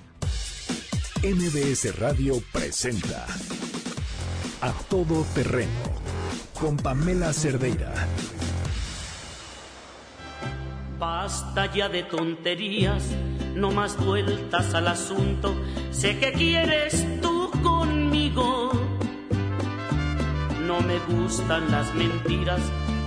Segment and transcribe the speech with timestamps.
[1.24, 3.28] MBS Radio presenta
[4.62, 5.70] A Todo Terreno
[6.60, 7.94] con Pamela Cerdeira.
[10.98, 13.04] Basta ya de tonterías,
[13.56, 15.56] no más vueltas al asunto.
[15.92, 17.31] Sé que quieres tú
[20.84, 22.62] me gustan las mentiras,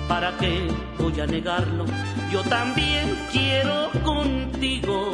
[0.09, 1.85] ¿para qué voy a negarlo?
[2.31, 5.13] Yo también quiero contigo.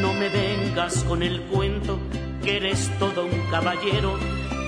[0.00, 1.98] No me vengas con el cuento
[2.42, 4.18] que eres todo un caballero,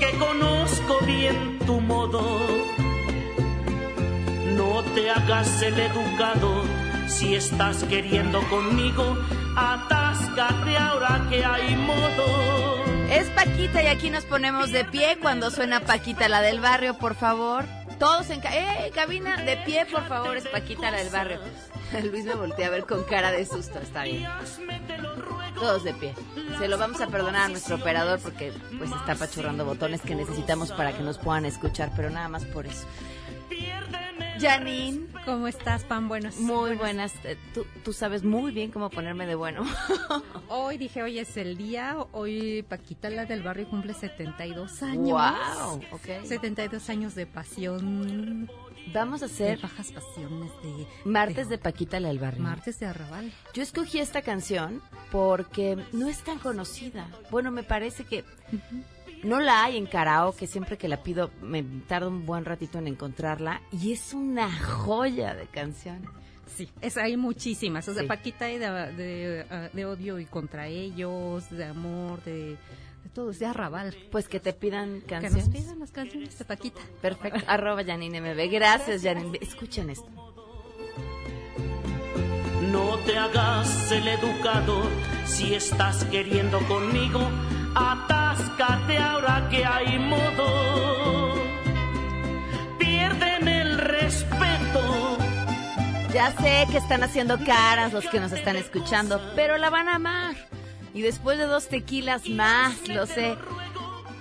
[0.01, 2.39] que conozco bien tu modo.
[4.57, 6.63] No te hagas el educado
[7.07, 9.17] si estás queriendo conmigo,
[9.57, 12.82] atáscate ahora que hay modo.
[13.13, 17.15] Es Paquita y aquí nos ponemos de pie cuando suena Paquita, la del barrio, por
[17.15, 17.67] favor.
[17.99, 19.37] Todos en ¡Eh, cabina!
[19.37, 21.39] De pie, por favor, es Paquita, la del barrio.
[22.11, 24.27] Luis me voltea a ver con cara de susto, está bien.
[25.55, 26.15] Todos de pie.
[26.59, 30.73] Se lo vamos a perdonar a nuestro operador porque pues está pachurrando botones que necesitamos
[30.73, 32.87] para que nos puedan escuchar, pero nada más por eso.
[34.43, 35.07] Janine.
[35.25, 36.09] ¿Cómo estás, Pam?
[36.09, 37.13] Buenos Muy buenas.
[37.25, 39.65] Eh, Tú, tú sabes muy bien cómo ponerme de bueno.
[40.49, 41.97] Hoy dije, hoy es el día.
[42.11, 45.11] Hoy Paquita, la del barrio, cumple 72 años.
[45.11, 46.25] Wow, ok.
[46.25, 48.51] 72 años de pasión.
[48.93, 50.87] Vamos a De hacer bajas pasiones, de...
[51.05, 52.43] martes de Paquita la del barrio.
[52.43, 53.33] Martes de arrabal.
[53.55, 54.83] Yo escogí esta canción
[55.13, 57.07] porque no es tan conocida.
[57.31, 58.25] Bueno, me parece que
[59.23, 60.47] no la hay en karaoke.
[60.47, 63.61] Siempre que la pido me tarda un buen ratito en encontrarla.
[63.73, 66.01] Y es una joya de canción.
[66.57, 67.89] Sí, es, hay muchísimas.
[67.89, 68.09] O sea, Sí.
[68.09, 73.31] Paquita hay de, de, ah, de odio y contra ellos, de amor, de, de todo,
[73.31, 73.97] es de arrabal.
[74.11, 75.49] Pues que te pidan Que nos canciones.
[75.49, 76.81] pidan las canciones de Paquita.
[77.01, 77.41] Perfecto.
[77.47, 78.51] Arroba Janine MB.
[78.53, 79.39] Gracias, Janine.
[79.41, 80.07] Escuchen esto.
[82.71, 84.83] No te hagas el educado
[85.27, 87.21] si estás queriendo conmigo.
[88.63, 91.35] Ahora que hay modo.
[92.79, 95.19] Pierden el respeto.
[96.13, 99.97] Ya sé que están haciendo caras los que nos están escuchando, pero la van a
[99.97, 100.37] amar.
[100.95, 103.37] Y después de dos tequilas más, lo sé.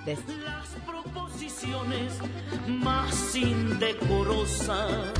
[0.06, 0.19] ¿Ves?
[0.44, 2.13] Las proposiciones
[2.68, 5.13] más indecorosas.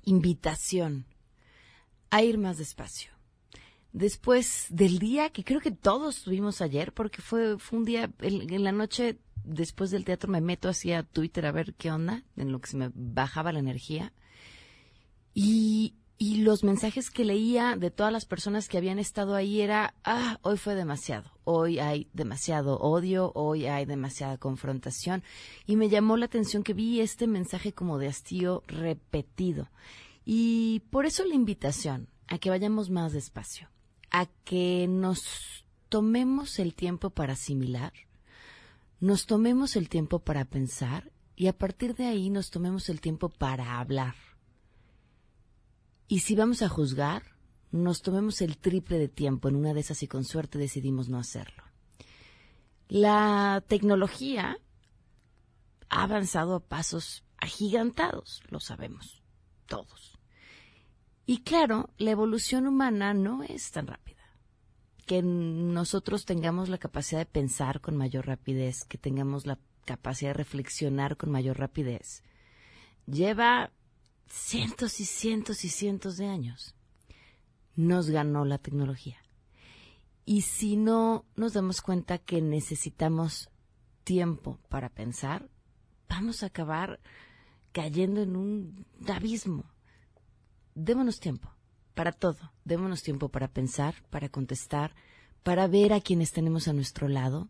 [0.06, 1.06] invitación
[2.10, 3.12] a ir más despacio.
[3.92, 8.54] Después del día que creo que todos tuvimos ayer, porque fue, fue un día, en,
[8.54, 12.52] en la noche después del teatro me meto hacia Twitter a ver qué onda, en
[12.52, 14.14] lo que se me bajaba la energía.
[15.34, 19.94] Y, y los mensajes que leía de todas las personas que habían estado ahí era,
[20.06, 25.22] ah, hoy fue demasiado, hoy hay demasiado odio, hoy hay demasiada confrontación.
[25.66, 29.68] Y me llamó la atención que vi este mensaje como de hastío repetido.
[30.24, 33.68] Y por eso la invitación a que vayamos más despacio,
[34.10, 37.92] a que nos tomemos el tiempo para asimilar,
[39.02, 43.28] nos tomemos el tiempo para pensar y a partir de ahí nos tomemos el tiempo
[43.28, 44.16] para hablar.
[46.08, 47.24] Y si vamos a juzgar,
[47.72, 51.18] nos tomemos el triple de tiempo en una de esas y con suerte decidimos no
[51.18, 51.64] hacerlo.
[52.88, 54.58] La tecnología
[55.90, 59.24] ha avanzado a pasos agigantados, lo sabemos
[59.66, 60.20] todos.
[61.26, 64.22] Y claro, la evolución humana no es tan rápida.
[65.06, 70.36] Que nosotros tengamos la capacidad de pensar con mayor rapidez, que tengamos la capacidad de
[70.36, 72.24] reflexionar con mayor rapidez,
[73.06, 73.72] lleva
[74.34, 76.76] cientos y cientos y cientos de años.
[77.76, 79.18] Nos ganó la tecnología.
[80.26, 83.50] Y si no nos damos cuenta que necesitamos
[84.04, 85.50] tiempo para pensar,
[86.10, 87.00] vamos a acabar
[87.72, 89.66] cayendo en un abismo.
[90.74, 91.54] Démonos tiempo
[91.94, 92.54] para todo.
[92.66, 94.96] Démonos tiempo para pensar, para contestar,
[95.44, 97.50] para ver a quienes tenemos a nuestro lado,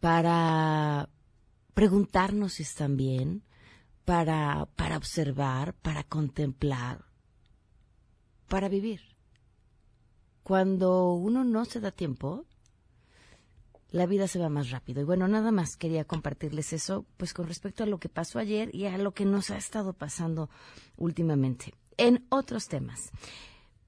[0.00, 1.08] para
[1.72, 3.44] preguntarnos si están bien,
[4.08, 7.04] para, para observar, para contemplar,
[8.48, 9.02] para vivir.
[10.42, 12.46] Cuando uno no se da tiempo,
[13.90, 15.02] la vida se va más rápido.
[15.02, 18.74] Y bueno, nada más quería compartirles eso, pues con respecto a lo que pasó ayer
[18.74, 20.48] y a lo que nos ha estado pasando
[20.96, 21.74] últimamente.
[21.98, 23.10] En otros temas,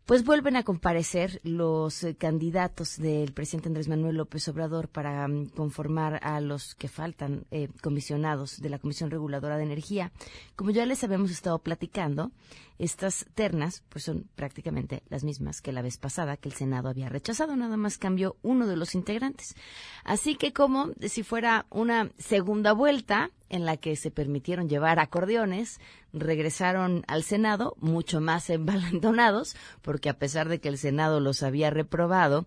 [0.06, 5.50] pues vuelven a comparecer los eh, candidatos del presidente Andrés Manuel López Obrador para mm,
[5.50, 10.12] conformar a los que faltan eh, comisionados de la Comisión Reguladora de Energía.
[10.56, 12.32] Como ya les habíamos estado platicando,
[12.78, 17.08] estas ternas pues son prácticamente las mismas que la vez pasada que el Senado había
[17.08, 19.54] rechazado, nada más cambió uno de los integrantes.
[20.02, 25.80] Así que como si fuera una segunda vuelta, en la que se permitieron llevar acordeones,
[26.12, 31.70] regresaron al Senado mucho más embalandonados, porque a pesar de que el Senado los había
[31.70, 32.46] reprobado,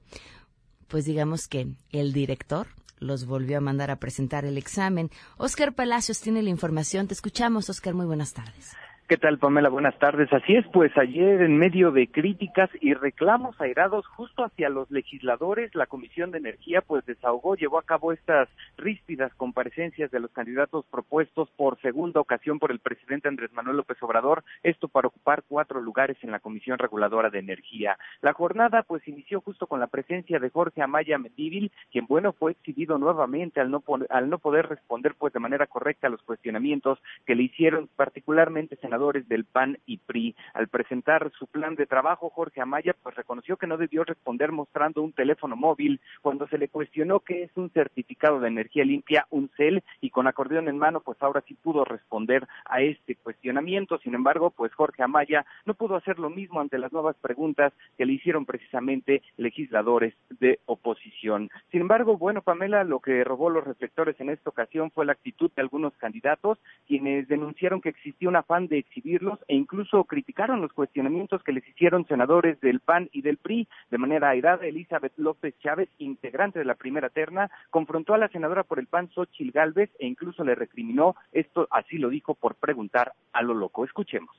[0.88, 2.68] pues digamos que el director
[2.98, 5.12] los volvió a mandar a presentar el examen.
[5.38, 7.08] Oscar Palacios tiene la información.
[7.08, 7.94] Te escuchamos, Oscar.
[7.94, 8.72] Muy buenas tardes.
[9.06, 9.68] ¿Qué tal, Pamela?
[9.68, 10.32] Buenas tardes.
[10.32, 15.76] Así es, pues ayer en medio de críticas y reclamos airados justo hacia los legisladores,
[15.76, 18.48] la Comisión de Energía pues desahogó, llevó a cabo estas
[18.78, 24.02] ríspidas comparecencias de los candidatos propuestos por segunda ocasión por el presidente Andrés Manuel López
[24.02, 27.98] Obrador, esto para ocupar cuatro lugares en la Comisión Reguladora de Energía.
[28.22, 32.54] La jornada pues inició justo con la presencia de Jorge Amaya Medívil, quien bueno fue
[32.54, 37.00] exhibido nuevamente al no, al no poder responder pues de manera correcta a los cuestionamientos
[37.26, 40.36] que le hicieron particularmente senadores del PAN y PRI.
[40.54, 45.02] Al presentar su plan de trabajo, Jorge Amaya pues reconoció que no debió responder mostrando
[45.02, 49.50] un teléfono móvil cuando se le cuestionó qué es un certificado de energía limpia, un
[49.58, 54.00] CEL, y con acordeón en mano pues ahora sí pudo responder a este cuestionamiento.
[54.00, 58.06] Sin embargo, pues Jorge Amaya no pudo hacer lo mismo ante las nuevas preguntas que
[58.06, 61.50] le hicieron precisamente legisladores de oposición.
[61.72, 65.52] Sin embargo, bueno, Pamela, lo que robó los reflectores en esta ocasión fue la actitud
[65.56, 70.74] de algunos candidatos, quienes denunciaron que existía un afán de exhibirlos e incluso criticaron los
[70.74, 73.68] cuestionamientos que les hicieron senadores del PAN y del PRI.
[73.90, 78.64] De manera airada, Elizabeth López Chávez, integrante de la primera terna, confrontó a la senadora
[78.64, 83.14] por el PAN, Xochil Gálvez, e incluso le recriminó, esto así lo dijo, por preguntar
[83.32, 83.86] a lo loco.
[83.86, 84.36] Escuchemos.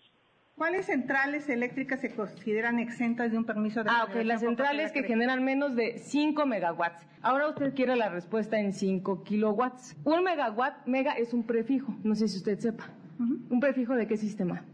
[0.56, 5.02] ¿Cuáles centrales eléctricas se consideran exentas de un permiso de Ah, ok, las centrales que
[5.02, 7.04] generan menos de 5 megawatts.
[7.22, 9.96] Ahora usted quiere la respuesta en 5 kilowatts.
[10.04, 12.84] Un megawatt, mega es un prefijo, no sé si usted sepa.
[13.18, 14.64] ¿Un prefijo de qué sistema?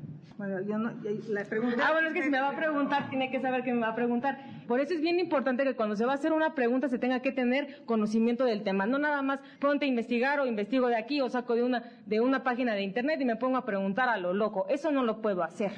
[0.41, 0.91] Bueno, yo no,
[1.29, 1.87] la pregunta...
[1.87, 3.89] Ah, bueno, es que si me va a preguntar, tiene que saber que me va
[3.89, 4.39] a preguntar.
[4.67, 7.21] Por eso es bien importante que cuando se va a hacer una pregunta se tenga
[7.21, 8.87] que tener conocimiento del tema.
[8.87, 12.21] No nada más ponte a investigar o investigo de aquí o saco de una, de
[12.21, 14.65] una página de internet y me pongo a preguntar a lo loco.
[14.71, 15.73] Eso no lo puedo hacer.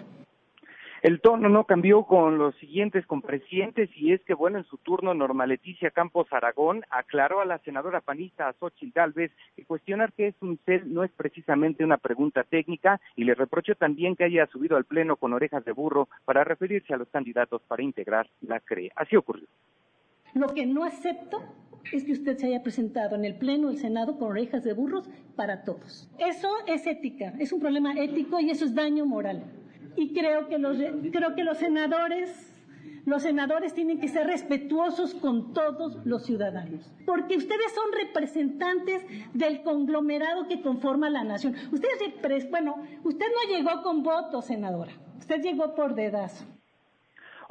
[1.03, 5.15] El tono no cambió con los siguientes compresidentes y es que, bueno, en su turno,
[5.15, 10.37] Norma Leticia Campos Aragón aclaró a la senadora panista Xochitl Galvez que cuestionar qué es
[10.41, 14.77] un CEL no es precisamente una pregunta técnica y le reprochó también que haya subido
[14.77, 18.93] al Pleno con orejas de burro para referirse a los candidatos para integrar la CRE.
[18.95, 19.49] Así ocurrió.
[20.35, 21.43] Lo que no acepto
[21.93, 25.11] es que usted se haya presentado en el Pleno del Senado con orejas de burros
[25.35, 26.09] para todos.
[26.21, 29.43] Eso es ética, es un problema ético y eso es daño moral
[29.97, 30.77] y creo que los,
[31.13, 32.53] creo que los senadores
[33.05, 39.03] los senadores tienen que ser respetuosos con todos los ciudadanos, porque ustedes son representantes
[39.35, 41.57] del conglomerado que conforma la nación.
[41.73, 46.45] Ustedes, bueno, usted no llegó con votos, senadora, usted llegó por dedazo.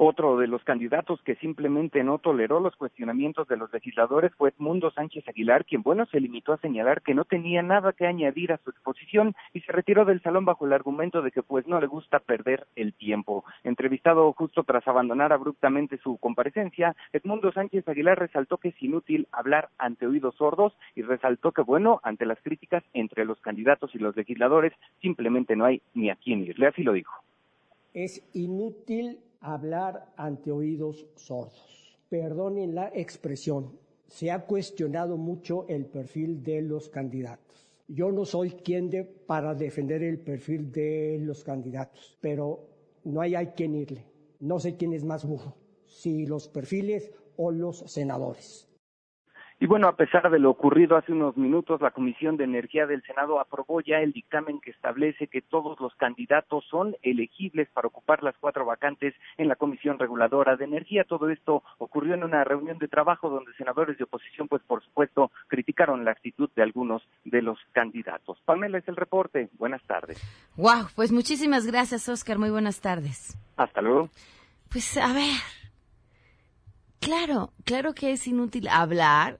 [0.04, 4.90] Otro de los candidatos que simplemente no toleró los cuestionamientos de los legisladores fue Edmundo
[4.90, 8.58] Sánchez Aguilar, quien, bueno, se limitó a señalar que no tenía nada que añadir a
[8.58, 11.86] su exposición y se retiró del salón bajo el argumento de que, pues, no le
[11.86, 13.44] gusta perder el tiempo.
[13.62, 19.68] Entrevistado justo tras abandonar abruptamente su comparecencia, Edmundo Sánchez Aguilar resaltó que es inútil hablar
[19.78, 24.16] ante oídos sordos y resaltó que, bueno, ante las críticas entre los candidatos y los
[24.16, 26.66] legisladores, simplemente no hay ni a quién irle.
[26.66, 27.22] Así lo dijo.
[27.94, 31.98] Es inútil hablar ante oídos sordos.
[32.08, 33.78] Perdonen la expresión.
[34.06, 37.70] Se ha cuestionado mucho el perfil de los candidatos.
[37.88, 42.68] Yo no soy quien de, para defender el perfil de los candidatos, pero
[43.04, 44.04] no hay a quien irle.
[44.40, 45.56] No sé quién es más burro,
[45.86, 48.68] si los perfiles o los senadores.
[49.62, 53.00] Y bueno, a pesar de lo ocurrido hace unos minutos, la Comisión de Energía del
[53.04, 58.24] Senado aprobó ya el dictamen que establece que todos los candidatos son elegibles para ocupar
[58.24, 61.04] las cuatro vacantes en la Comisión Reguladora de Energía.
[61.04, 65.30] Todo esto ocurrió en una reunión de trabajo donde senadores de oposición, pues por supuesto,
[65.46, 68.40] criticaron la actitud de algunos de los candidatos.
[68.44, 69.48] Pamela es el reporte.
[69.58, 70.20] Buenas tardes.
[70.56, 72.36] Wow, pues muchísimas gracias, Oscar.
[72.36, 73.38] Muy buenas tardes.
[73.56, 74.08] Hasta luego.
[74.72, 75.36] Pues a ver.
[76.98, 79.38] Claro, claro que es inútil hablar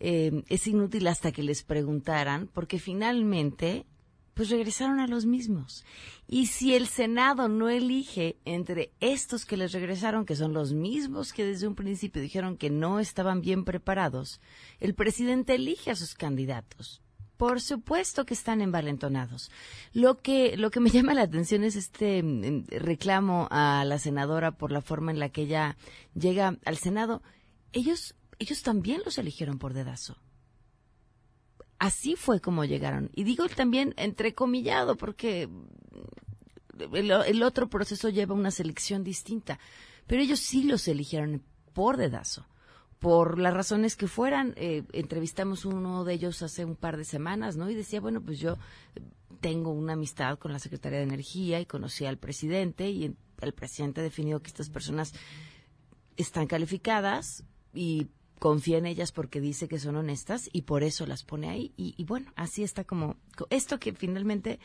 [0.00, 3.86] eh, es inútil hasta que les preguntaran, porque finalmente,
[4.34, 5.84] pues regresaron a los mismos.
[6.26, 11.32] Y si el Senado no elige entre estos que les regresaron, que son los mismos
[11.32, 14.40] que desde un principio dijeron que no estaban bien preparados,
[14.80, 17.00] el presidente elige a sus candidatos.
[17.36, 19.50] Por supuesto que están envalentonados.
[19.92, 24.52] Lo que, lo que me llama la atención es este mm, reclamo a la senadora
[24.52, 25.76] por la forma en la que ella
[26.14, 27.22] llega al Senado.
[27.72, 30.16] Ellos ellos también los eligieron por dedazo.
[31.78, 33.10] Así fue como llegaron.
[33.14, 35.48] Y digo también entrecomillado, porque
[36.92, 39.58] el, otro proceso lleva una selección distinta.
[40.06, 42.46] Pero ellos sí los eligieron por dedazo
[43.00, 44.54] por las razones que fueran.
[44.56, 47.68] Eh, entrevistamos uno de ellos hace un par de semanas, ¿no?
[47.68, 48.56] Y decía, bueno, pues yo
[49.40, 54.00] tengo una amistad con la Secretaría de Energía y conocí al presidente y el presidente
[54.00, 55.12] definió que estas personas
[56.16, 58.08] están calificadas y
[58.44, 61.72] confía en ellas porque dice que son honestas y por eso las pone ahí.
[61.78, 63.16] Y, bueno, así está como
[63.48, 64.60] esto que finalmente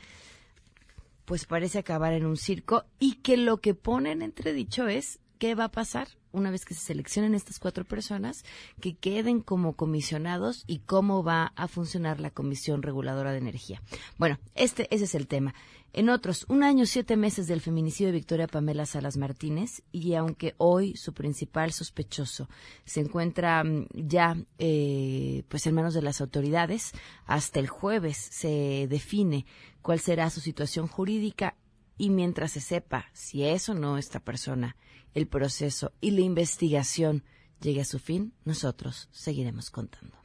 [1.24, 5.66] pues parece acabar en un circo y que lo que ponen entredicho es qué va
[5.66, 8.44] a pasar una vez que se seleccionen estas cuatro personas,
[8.80, 13.82] que queden como comisionados y cómo va a funcionar la Comisión Reguladora de Energía.
[14.18, 15.56] Bueno, este, ese es el tema.
[15.92, 20.54] En otros, un año, siete meses del feminicidio de Victoria Pamela Salas Martínez, y aunque
[20.58, 22.48] hoy su principal sospechoso
[22.86, 26.92] se encuentra mm, ya eh, pues en manos de las autoridades,
[27.26, 29.48] hasta el jueves se define
[29.82, 31.56] cuál será su situación jurídica
[31.98, 34.76] y mientras se sepa si es o no esta persona,
[35.14, 37.24] el proceso y la investigación
[37.62, 40.20] llegue a su fin, nosotros seguiremos contando.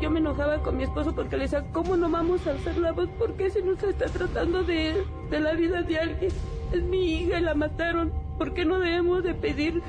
[0.00, 2.92] yo me enojaba con mi esposo porque le decía, ¿cómo no vamos a hacer la
[2.92, 3.08] voz?
[3.18, 6.32] ¿Por qué se nos está tratando de, de la vida de alguien?
[6.72, 8.12] Es mi hija y la mataron.
[8.38, 9.82] ¿Por qué no debemos de pedir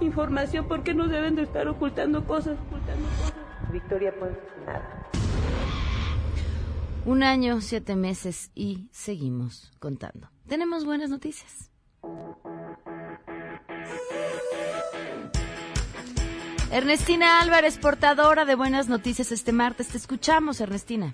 [0.00, 0.66] información?
[0.66, 2.58] ¿Por qué no deben de estar ocultando cosas?
[2.68, 3.34] Ocultando cosas?
[3.70, 4.32] Victoria, pues
[4.66, 5.19] nada.
[7.06, 10.28] Un año, siete meses y seguimos contando.
[10.46, 11.70] Tenemos buenas noticias.
[16.70, 19.88] Ernestina Álvarez, portadora de buenas noticias este martes.
[19.88, 21.12] Te escuchamos, Ernestina.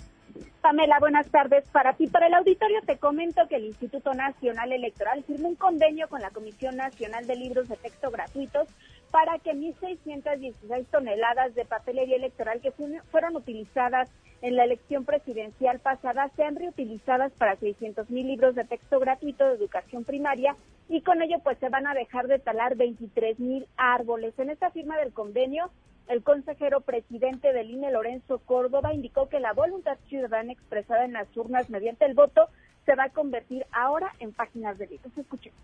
[0.61, 2.09] Pamela, buenas tardes para ti.
[2.09, 6.31] Para el auditorio te comento que el Instituto Nacional Electoral firmó un convenio con la
[6.31, 8.69] Comisión Nacional de Libros de Texto Gratuitos
[9.13, 12.73] para que 1.616 toneladas de papelería electoral que
[13.11, 14.11] fueron utilizadas
[14.43, 20.05] en la elección presidencial pasada sean reutilizadas para 600.000 libros de texto gratuito de educación
[20.05, 20.57] primaria
[20.89, 24.39] y con ello pues se van a dejar de talar 23.000 árboles.
[24.39, 25.71] En esta firma del convenio,
[26.09, 31.35] el consejero presidente del INE, Lorenzo Córdoba, indicó que la voluntad ciudadana expresada en las
[31.37, 32.49] urnas mediante el voto
[32.85, 35.13] se va a convertir ahora en páginas de libros.
[35.17, 35.59] Escuchemos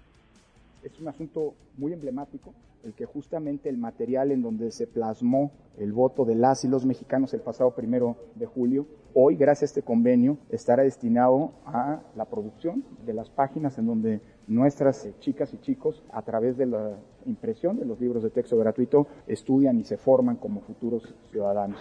[0.82, 5.92] es un asunto muy emblemático, el que justamente el material en donde se plasmó el
[5.92, 9.82] voto de las y los mexicanos el pasado primero de julio, hoy, gracias a este
[9.82, 16.02] convenio, estará destinado a la producción de las páginas en donde nuestras chicas y chicos,
[16.12, 20.36] a través de la impresión de los libros de texto gratuito, estudian y se forman
[20.36, 21.80] como futuros ciudadanos.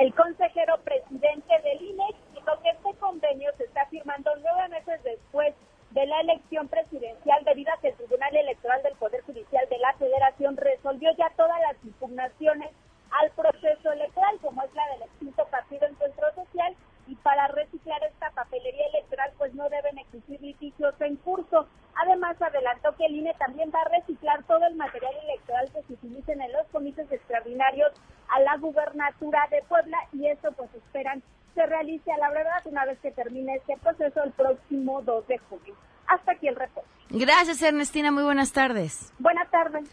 [0.00, 5.54] El consejero presidente del INEX dijo que este convenio se está firmando nueve meses después
[5.94, 9.92] de la elección presidencial debido a que el Tribunal Electoral del Poder Judicial de la
[9.94, 12.70] Federación resolvió ya todas las impugnaciones
[13.12, 16.74] al proceso electoral, como es la del extinto Partido Encuentro Social,
[17.06, 21.68] y para reciclar esta papelería electoral, pues no deben existir litigios en curso.
[22.02, 25.92] Además, adelantó que el INE también va a reciclar todo el material electoral que se
[25.92, 27.92] utilicen en los comicios extraordinarios
[28.30, 31.22] a la gubernatura de Puebla, y eso pues esperan
[31.54, 35.38] se realice a la verdad una vez que termine este proceso el próximo 2 de
[35.38, 35.74] junio.
[36.06, 36.88] Hasta aquí el reporte.
[37.10, 38.10] Gracias, Ernestina.
[38.10, 39.12] Muy buenas tardes.
[39.18, 39.88] Buenas tardes.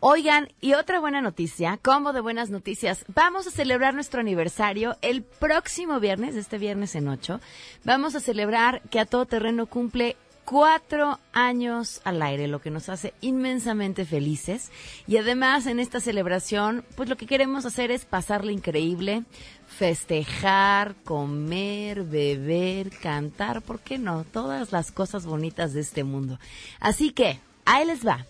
[0.00, 5.22] Oigan, y otra buena noticia, como de buenas noticias, vamos a celebrar nuestro aniversario el
[5.22, 7.38] próximo viernes, este viernes en 8.
[7.84, 12.88] Vamos a celebrar que a todo terreno cumple cuatro años al aire, lo que nos
[12.88, 14.70] hace inmensamente felices.
[15.06, 19.24] Y además en esta celebración, pues lo que queremos hacer es pasarle increíble,
[19.66, 24.24] festejar, comer, beber, cantar, ¿por qué no?
[24.24, 26.38] Todas las cosas bonitas de este mundo.
[26.80, 28.26] Así que, ahí les va.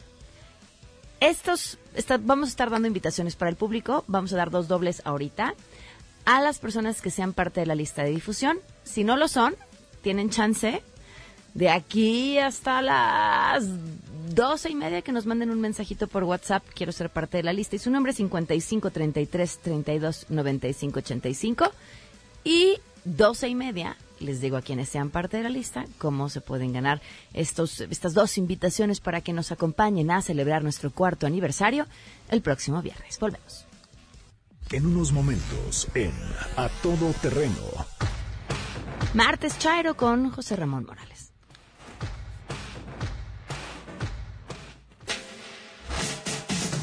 [1.20, 1.78] Estos,
[2.20, 5.54] vamos a estar dando invitaciones para el público, vamos a dar dos dobles ahorita
[6.24, 8.58] a las personas que sean parte de la lista de difusión.
[8.84, 9.54] Si no lo son,
[10.02, 10.82] tienen chance
[11.54, 13.66] de aquí hasta las
[14.34, 16.64] doce y media que nos manden un mensajito por WhatsApp.
[16.74, 17.76] Quiero ser parte de la lista.
[17.76, 21.72] Y su nombre es 55 33 32 95 85.
[22.44, 26.40] Y doce y media les digo a quienes sean parte de la lista cómo se
[26.40, 27.02] pueden ganar
[27.34, 31.86] estos, estas dos invitaciones para que nos acompañen a celebrar nuestro cuarto aniversario
[32.30, 33.18] el próximo viernes.
[33.18, 33.66] Volvemos.
[34.70, 36.12] En unos momentos, en
[36.56, 37.52] A Todo Terreno.
[39.12, 41.31] Martes Chairo con José Ramón Morales.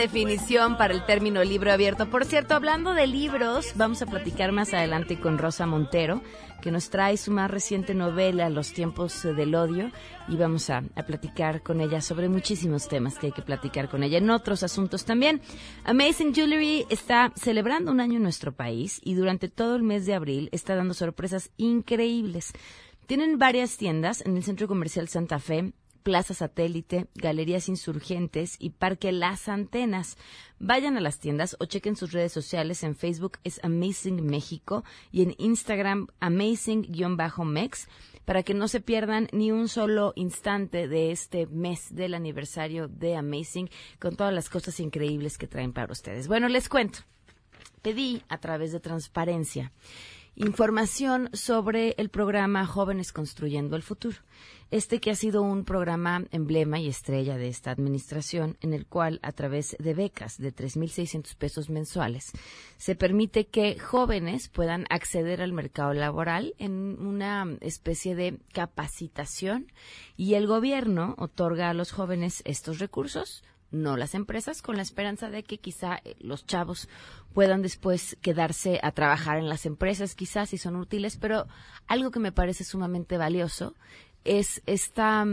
[0.00, 2.08] Definición para el término libro abierto.
[2.08, 6.22] Por cierto, hablando de libros, vamos a platicar más adelante con Rosa Montero,
[6.62, 9.90] que nos trae su más reciente novela, Los tiempos del odio,
[10.26, 14.16] y vamos a, platicar con ella sobre muchísimos temas que hay que platicar con ella,
[14.16, 15.42] en otros asuntos también.
[15.84, 20.14] Amazing Jewelry está celebrando un año en nuestro país y durante todo el mes de
[20.14, 22.52] abril está dando sorpresas increíbles.
[23.06, 29.12] Tienen varias tiendas en el Centro Comercial Santa Fe, Plaza Satélite, Galerías Insurgentes y Parque
[29.12, 30.16] Las Antenas.
[30.58, 32.82] Vayan a las tiendas o chequen sus redes sociales.
[32.82, 37.88] En Facebook es Amazing México y en Instagram Amazing-Mex
[38.24, 43.16] para que no se pierdan ni un solo instante de este mes del aniversario de
[43.16, 46.28] Amazing con todas las cosas increíbles que traen para ustedes.
[46.28, 47.00] Bueno, les cuento.
[47.82, 49.72] Pedí a través de transparencia
[50.36, 54.16] información sobre el programa Jóvenes Construyendo el Futuro.
[54.70, 59.18] Este que ha sido un programa emblema y estrella de esta administración, en el cual,
[59.22, 62.30] a través de becas de 3.600 pesos mensuales,
[62.76, 69.72] se permite que jóvenes puedan acceder al mercado laboral en una especie de capacitación
[70.16, 75.30] y el gobierno otorga a los jóvenes estos recursos no las empresas, con la esperanza
[75.30, 76.88] de que quizá eh, los chavos
[77.32, 81.46] puedan después quedarse a trabajar en las empresas, quizás si son útiles, pero
[81.86, 83.74] algo que me parece sumamente valioso
[84.24, 85.24] es esta,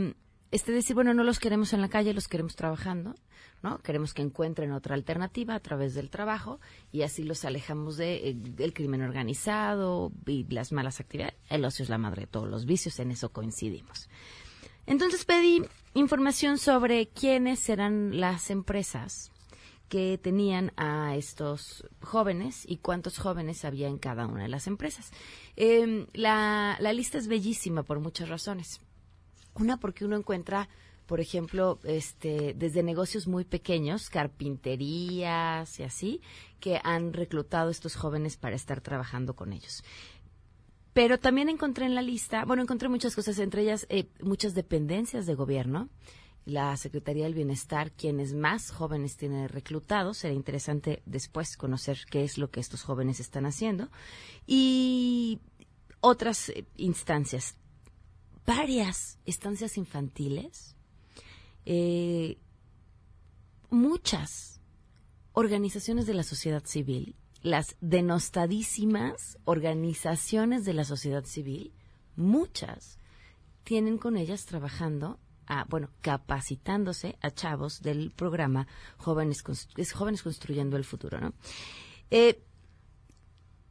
[0.52, 3.16] este decir, bueno, no los queremos en la calle, los queremos trabajando,
[3.64, 3.80] ¿no?
[3.80, 6.60] Queremos que encuentren otra alternativa a través del trabajo
[6.92, 11.36] y así los alejamos de, eh, del crimen organizado y las malas actividades.
[11.50, 14.10] El ocio es la madre de todos los vicios, en eso coincidimos.
[14.88, 15.62] Entonces pedí
[15.94, 19.32] información sobre quiénes serán las empresas
[19.90, 25.12] que tenían a estos jóvenes y cuántos jóvenes había en cada una de las empresas.
[25.56, 28.82] Em, la, la lista es bellísima por muchas razones.
[29.56, 30.70] Una, porque uno encuentra,
[31.06, 36.22] por ejemplo, este, desde negocios muy pequeños, carpinterías y así,
[36.60, 39.84] que han reclutado a estos jóvenes para estar trabajando con ellos.
[40.98, 45.28] Pero también encontré en la lista, bueno, encontré muchas cosas, entre ellas eh, muchas dependencias
[45.28, 45.90] de gobierno,
[46.44, 50.18] la Secretaría del Bienestar, quienes más jóvenes tiene reclutados.
[50.18, 53.92] Será interesante después conocer qué es lo que estos jóvenes están haciendo.
[54.48, 55.40] Y
[56.00, 57.58] otras eh, instancias,
[58.48, 60.76] varias estancias infantiles,
[61.68, 62.40] eh,
[63.70, 64.62] muchas
[65.34, 71.74] organizaciones de la sociedad civil las denostadísimas organizaciones de la sociedad civil,
[72.16, 73.00] muchas,
[73.64, 79.44] tienen con ellas trabajando a, bueno, capacitándose a chavos del programa Jóvenes,
[79.94, 81.34] Jóvenes Construyendo el Futuro, ¿no?
[82.12, 82.44] Eh,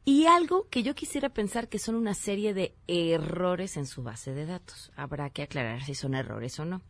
[0.07, 4.33] y algo que yo quisiera pensar que son una serie de errores en su base
[4.33, 4.89] de datos.
[4.95, 6.81] Habrá que aclarar si son errores o no.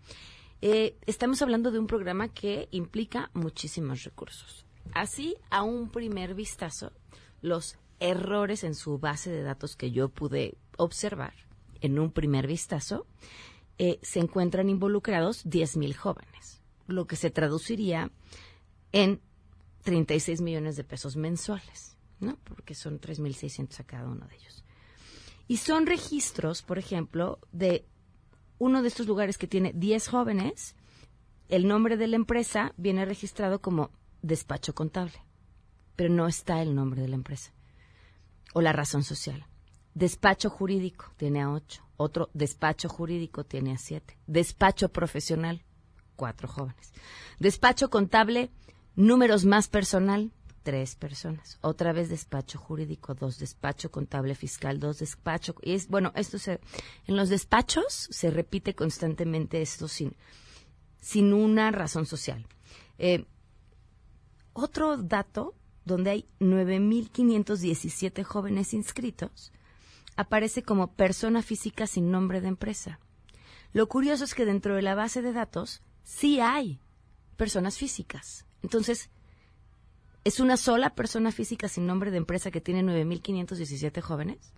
[0.62, 4.67] Eh, estamos hablando de un programa que implica muchísimos recursos.
[4.94, 6.92] Así, a un primer vistazo,
[7.42, 11.34] los errores en su base de datos que yo pude observar
[11.82, 13.06] en un primer vistazo,
[13.78, 18.12] eh, se encuentran involucrados 10.000 jóvenes, lo que se traduciría
[18.92, 19.22] en
[19.84, 21.98] 36 millones de pesos mensuales.
[22.20, 22.38] ¿no?
[22.44, 24.64] Porque son 3.600 a cada uno de ellos.
[25.48, 27.86] Y son registros, por ejemplo, de
[28.60, 30.76] uno de estos lugares que tiene 10 jóvenes,
[31.48, 35.24] el nombre de la empresa viene registrado como despacho contable,
[35.96, 37.52] pero no está el nombre de la empresa
[38.54, 39.46] o la razón social.
[39.94, 45.64] Despacho jurídico tiene a 8, otro despacho jurídico tiene a 7, despacho profesional,
[46.16, 46.94] cuatro jóvenes.
[47.40, 48.52] Despacho contable,
[48.96, 50.32] números más personal,
[50.64, 51.60] tres personas.
[51.62, 55.56] Otra vez despacho jurídico, dos despacho contable fiscal, dos despacho.
[55.62, 56.60] Y es, bueno, esto se,
[57.06, 60.14] en los despachos se repite constantemente esto sin,
[61.00, 62.46] sin una razón social.
[62.98, 63.26] Eh,
[64.58, 69.54] otro dato donde hay 9.517 jóvenes inscritos
[70.16, 73.00] aparece como persona física sin nombre de empresa.
[73.72, 76.80] Lo curioso es que dentro de la base de datos sí hay
[77.38, 78.46] personas físicas.
[78.64, 79.12] Entonces,
[80.28, 84.52] ¿Es una sola persona física sin nombre de empresa que tiene 9.517 jóvenes?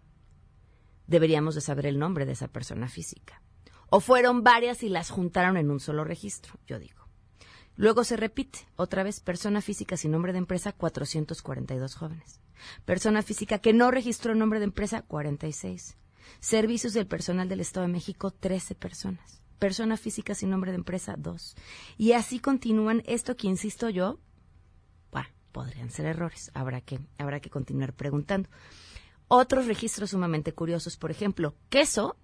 [1.06, 3.44] Deberíamos de saber el nombre de esa persona física.
[3.92, 6.99] O fueron varias y las juntaron en un solo registro, yo digo.
[7.80, 12.42] Luego se repite, otra vez, persona física sin nombre de empresa, 442 jóvenes.
[12.84, 15.96] Persona física que no registró nombre de empresa, 46.
[16.42, 19.42] Servicios del personal del Estado de México, 13 personas.
[19.60, 21.56] Persona física sin nombre de empresa, 2.
[21.98, 24.20] Y así continúan esto que, insisto yo,
[25.54, 26.52] podrían ser errores.
[26.54, 28.50] Habrá que, habrá que continuar preguntando.
[29.30, 32.18] Otros registros sumamente curiosos, por ejemplo, queso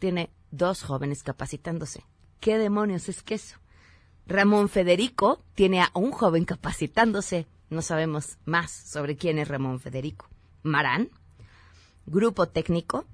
[0.00, 2.04] tiene dos jóvenes capacitándose.
[2.40, 3.58] ¿Qué demonios es queso?
[4.28, 7.46] Ramón Federico tiene a un joven capacitándose.
[7.70, 10.28] No sabemos más sobre quién es Ramón Federico.
[10.62, 11.08] Marán,
[12.04, 13.06] grupo técnico,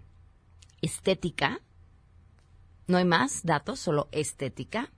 [0.83, 1.61] estética,
[2.88, 4.90] no hay más datos, solo estética,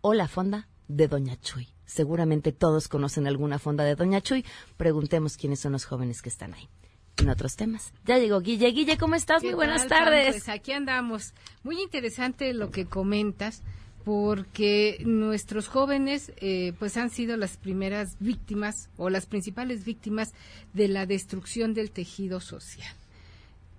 [0.00, 1.68] o la fonda de Doña Chuy.
[1.84, 4.44] Seguramente todos conocen alguna fonda de Doña Chuy.
[4.76, 6.68] Preguntemos quiénes son los jóvenes que están ahí.
[7.16, 7.92] En otros temas.
[8.06, 8.70] Ya llegó Guille.
[8.70, 9.42] Guille, ¿cómo estás?
[9.42, 10.30] Muy buenas tardes.
[10.30, 11.34] Pues aquí andamos.
[11.64, 13.62] Muy interesante lo que comentas
[14.04, 20.32] porque nuestros jóvenes eh, pues han sido las primeras víctimas o las principales víctimas
[20.72, 22.94] de la destrucción del tejido social.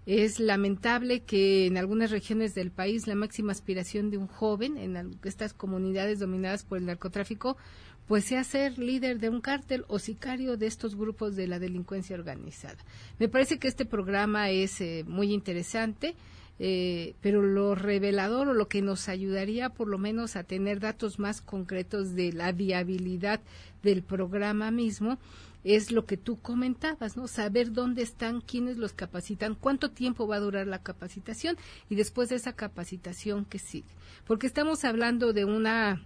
[0.05, 5.19] Es lamentable que en algunas regiones del país la máxima aspiración de un joven en
[5.23, 7.57] estas comunidades dominadas por el narcotráfico
[8.07, 12.15] pues sea ser líder de un cártel o sicario de estos grupos de la delincuencia
[12.15, 12.77] organizada.
[13.19, 16.15] Me parece que este programa es eh, muy interesante.
[16.59, 21.17] Eh, pero lo revelador o lo que nos ayudaría por lo menos a tener datos
[21.17, 23.39] más concretos de la viabilidad
[23.81, 25.17] del programa mismo
[25.63, 27.27] es lo que tú comentabas, ¿no?
[27.27, 31.57] Saber dónde están, quiénes los capacitan, cuánto tiempo va a durar la capacitación
[31.89, 33.89] y después de esa capacitación que sigue.
[34.25, 36.01] Porque estamos hablando de una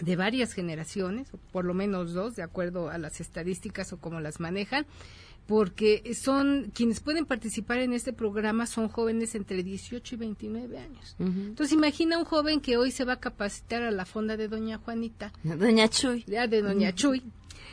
[0.00, 4.20] de varias generaciones, o por lo menos dos, de acuerdo a las estadísticas o cómo
[4.20, 4.86] las manejan,
[5.50, 11.16] porque son quienes pueden participar en este programa son jóvenes entre 18 y 29 años.
[11.18, 14.78] Entonces imagina un joven que hoy se va a capacitar a la fonda de Doña
[14.78, 17.24] Juanita, Doña Chuy, ya de Doña Chuy,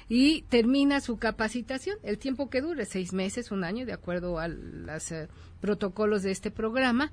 [0.10, 4.48] y termina su capacitación, el tiempo que dure, seis meses, un año, de acuerdo a
[4.48, 5.28] los eh,
[5.62, 7.12] protocolos de este programa.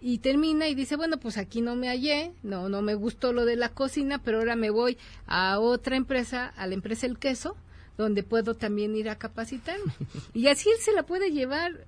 [0.00, 3.44] Y termina y dice, bueno, pues aquí no me hallé, no, no me gustó lo
[3.44, 7.56] de la cocina, pero ahora me voy a otra empresa, a la empresa El Queso,
[8.02, 9.92] donde puedo también ir a capacitarme.
[10.34, 11.86] Y así él se la puede llevar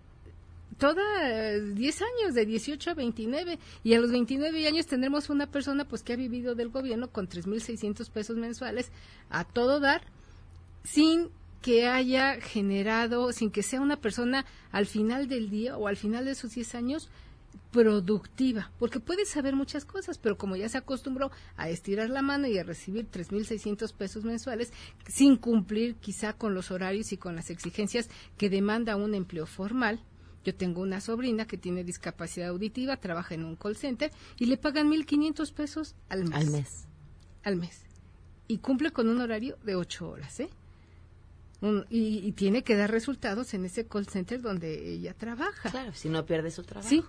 [0.79, 5.85] toda 10 años, de 18 a 29, y a los 29 años tendremos una persona
[5.85, 8.91] pues que ha vivido del gobierno con 3.600 pesos mensuales
[9.31, 10.03] a todo dar,
[10.85, 11.31] sin
[11.63, 16.25] que haya generado, sin que sea una persona al final del día o al final
[16.27, 17.09] de sus 10 años
[17.75, 22.47] productiva, porque puede saber muchas cosas, pero como ya se acostumbró a estirar la mano
[22.47, 24.73] y a recibir 3.600 pesos mensuales
[25.09, 28.09] sin cumplir quizá con los horarios y con las exigencias
[28.39, 29.99] que demanda un empleo formal.
[30.45, 34.57] Yo tengo una sobrina que tiene discapacidad auditiva, trabaja en un call center y le
[34.57, 36.35] pagan 1.500 pesos al mes.
[36.35, 36.87] Al mes.
[37.43, 37.81] Al mes.
[38.47, 40.49] Y cumple con un horario de 8 horas, ¿eh?
[41.89, 45.71] y, y, tiene que dar resultados en ese call center donde ella trabaja.
[45.71, 46.89] Claro, si no pierde su trabajo.
[46.89, 47.03] Sí,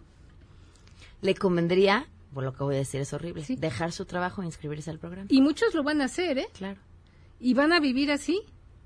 [1.21, 4.91] le convendría por lo que voy a decir es horrible, dejar su trabajo e inscribirse
[4.91, 5.27] al programa.
[5.31, 6.47] Y muchos lo van a hacer, ¿eh?
[6.53, 6.81] Claro.
[7.39, 8.41] Y van a vivir así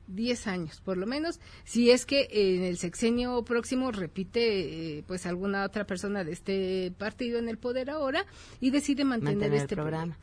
[0.05, 5.25] 10 años, por lo menos, si es que en el sexenio próximo repite eh, pues
[5.25, 8.23] alguna otra persona de este partido en el poder ahora
[8.59, 10.15] y decide mantener, este programa.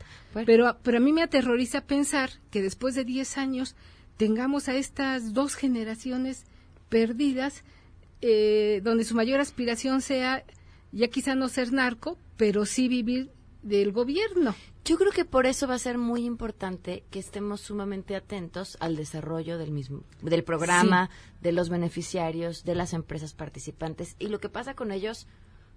[0.45, 3.75] Pero, pero a mí me aterroriza pensar que después de 10 años
[4.15, 6.45] tengamos a estas dos generaciones
[6.87, 7.65] perdidas,
[8.21, 10.45] eh, donde su mayor aspiración sea
[10.91, 14.55] ya quizá no ser narco, pero sí vivir del gobierno.
[14.85, 18.95] Yo creo que por eso va a ser muy importante que estemos sumamente atentos al
[18.95, 21.09] desarrollo del mismo, del programa,
[21.41, 25.27] de los beneficiarios, de las empresas participantes y lo que pasa con ellos,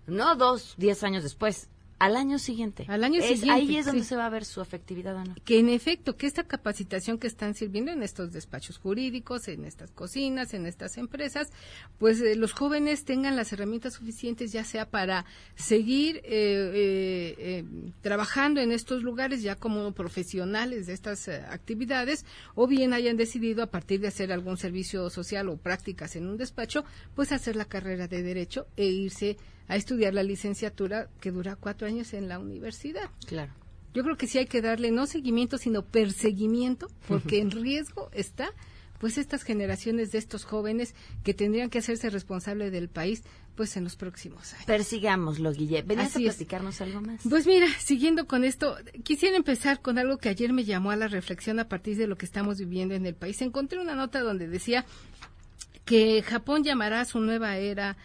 [0.07, 1.69] no dos, diez años después,
[2.01, 2.87] al año siguiente.
[2.89, 3.51] Al año siguiente.
[3.51, 5.35] Ahí es donde se va a ver su efectividad o no.
[5.45, 9.91] Que en efecto, que esta capacitación que están sirviendo en estos despachos jurídicos, en estas
[9.91, 11.51] cocinas, en estas empresas,
[11.99, 17.65] pues eh, los jóvenes tengan las herramientas suficientes, ya sea para seguir eh, eh,
[18.01, 23.67] trabajando en estos lugares ya como profesionales de estas actividades, o bien hayan decidido a
[23.67, 26.83] partir de hacer algún servicio social o prácticas en un despacho,
[27.15, 29.37] pues hacer la carrera de derecho e irse
[29.71, 33.09] a estudiar la licenciatura que dura cuatro años en la universidad.
[33.27, 33.53] Claro.
[33.95, 38.51] Yo creo que sí hay que darle no seguimiento, sino perseguimiento, porque en riesgo está
[38.99, 43.23] pues estas generaciones de estos jóvenes que tendrían que hacerse responsables del país
[43.55, 44.67] pues en los próximos años.
[44.67, 45.83] Persigámoslo, Guille.
[45.83, 47.21] ¿Venías a platicarnos algo más?
[47.29, 51.07] Pues mira, siguiendo con esto, quisiera empezar con algo que ayer me llamó a la
[51.07, 53.41] reflexión a partir de lo que estamos viviendo en el país.
[53.41, 54.85] Encontré una nota donde decía
[55.85, 57.97] que Japón llamará a su nueva era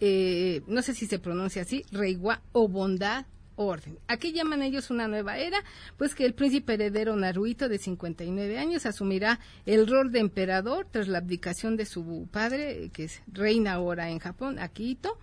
[0.00, 3.26] eh, no sé si se pronuncia así, Reiwa o bondad
[3.56, 3.98] orden.
[4.08, 5.58] Aquí llaman ellos una nueva era,
[5.96, 11.08] pues que el príncipe heredero Naruhito de 59 años asumirá el rol de emperador tras
[11.08, 15.18] la abdicación de su padre, que es reina ahora en Japón, Akihito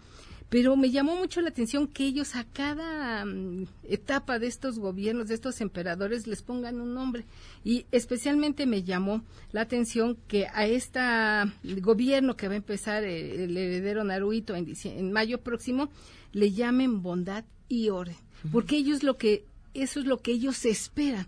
[0.52, 5.30] pero me llamó mucho la atención que ellos a cada mm, etapa de estos gobiernos,
[5.30, 7.24] de estos emperadores, les pongan un nombre.
[7.64, 11.00] Y especialmente me llamó la atención que a este
[11.80, 15.90] gobierno que va a empezar eh, el, heredero Naruhito en, en, mayo próximo,
[16.34, 18.18] le llamen bondad y orden.
[18.52, 21.28] Porque ellos lo que, eso es lo que ellos esperan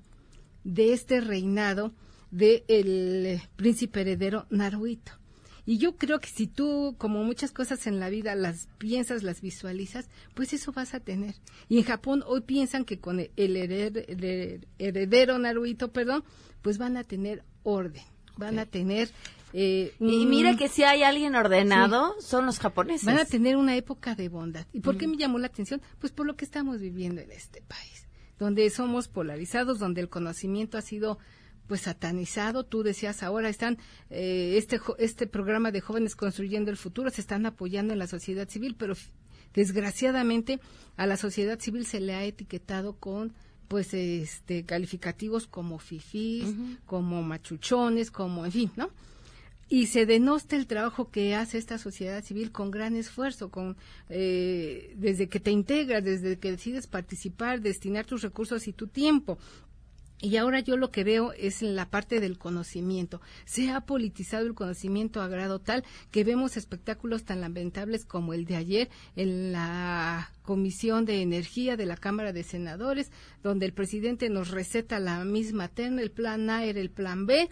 [0.65, 1.93] de este reinado
[2.29, 5.22] del el príncipe heredero Naruhito.
[5.65, 9.41] Y yo creo que si tú, como muchas cosas en la vida, las piensas, las
[9.41, 11.35] visualizas, pues eso vas a tener.
[11.69, 13.31] Y en Japón hoy piensan que con el,
[14.77, 16.23] heredero Naruhito, perdón,
[16.61, 18.03] pues van a tener orden,
[18.37, 19.09] van a tener...
[19.55, 23.05] Eh, y mira que si hay alguien ordenado, son los japoneses.
[23.05, 24.65] Van a tener una época de bondad.
[24.73, 25.79] ¿Y por qué me llamó la atención?
[25.99, 28.07] Pues por lo que estamos viviendo en este país,
[28.39, 31.19] donde somos polarizados, donde el conocimiento ha sido
[31.67, 32.63] pues satanizado.
[32.63, 33.77] Tú decías ahora están
[34.09, 38.47] eh, este este programa de jóvenes construyendo el futuro se están apoyando en la sociedad
[38.49, 38.95] civil, pero
[39.53, 40.59] desgraciadamente
[40.97, 43.33] a la sociedad civil se le ha etiquetado con
[43.67, 46.53] pues este calificativos como fifís,
[46.85, 48.89] como machuchones, como en fin, ¿no?
[49.73, 53.75] y se denosta el trabajo que hace esta sociedad civil con gran esfuerzo, con
[54.07, 59.39] eh, desde que te integras, desde que decides participar, destinar tus recursos y tu tiempo.
[60.19, 63.19] Y ahora yo lo que veo es la parte del conocimiento.
[63.45, 68.45] Se ha politizado el conocimiento a grado tal que vemos espectáculos tan lamentables como el
[68.45, 74.29] de ayer en la Comisión de Energía de la Cámara de Senadores, donde el presidente
[74.29, 77.49] nos receta la misma terna, el plan A era el plan B,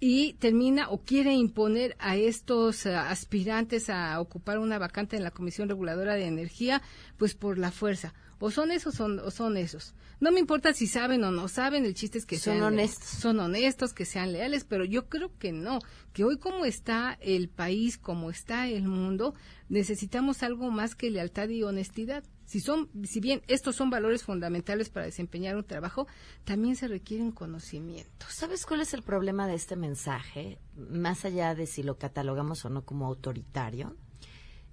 [0.00, 5.32] y termina o quiere imponer a estos eh, aspirantes a ocupar una vacante en la
[5.32, 6.82] Comisión Reguladora de Energía,
[7.16, 8.14] pues por la fuerza.
[8.40, 9.94] O son esos o son esos.
[10.20, 13.08] No me importa si saben o no saben, el chiste es que son honestos.
[13.08, 15.80] Son honestos, que sean leales, pero yo creo que no,
[16.12, 19.34] que hoy como está el país, como está el mundo,
[19.68, 22.24] necesitamos algo más que lealtad y honestidad.
[22.46, 26.06] Si son, si bien estos son valores fundamentales para desempeñar un trabajo,
[26.44, 28.32] también se requieren conocimientos.
[28.32, 30.58] ¿Sabes cuál es el problema de este mensaje?
[30.74, 33.96] Más allá de si lo catalogamos o no como autoritario,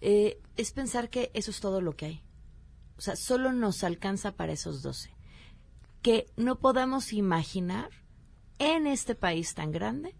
[0.01, 2.23] eh, es pensar que eso es todo lo que hay.
[2.97, 5.15] O sea, solo nos alcanza para esos doce.
[6.01, 7.89] Que no podamos imaginar
[8.60, 10.15] en este país tan grande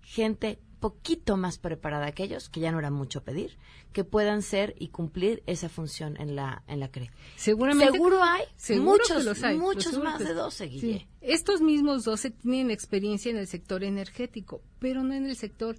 [0.00, 3.58] gente poquito más preparada que ellos, que ya no era mucho pedir,
[3.92, 7.10] que puedan ser y cumplir esa función en la en la CRE.
[7.36, 7.92] Seguramente.
[7.92, 8.44] Seguro hay,
[8.80, 11.08] muchos, los hay, muchos más de 12, Guille.
[11.20, 15.76] Estos mismos 12 tienen experiencia en el sector energético, pero no en el sector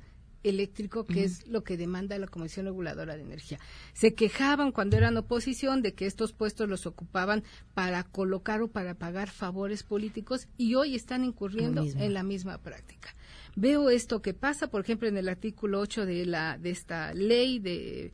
[0.50, 3.60] eléctrico, que es lo que demanda la Comisión Reguladora de Energía.
[3.94, 8.96] Se quejaban cuando eran oposición de que estos puestos los ocupaban para colocar o para
[8.96, 13.14] pagar favores políticos y hoy están incurriendo en la misma práctica.
[13.56, 17.60] Veo esto que pasa, por ejemplo, en el artículo 8 de, la, de esta ley
[17.60, 18.12] de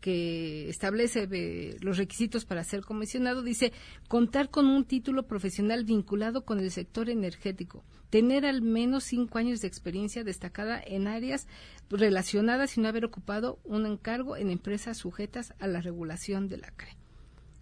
[0.00, 3.72] que establece eh, los requisitos para ser comisionado, dice
[4.08, 9.60] contar con un título profesional vinculado con el sector energético, tener al menos cinco años
[9.60, 11.46] de experiencia destacada en áreas
[11.90, 16.70] relacionadas y no haber ocupado un encargo en empresas sujetas a la regulación de la
[16.70, 16.96] CRE.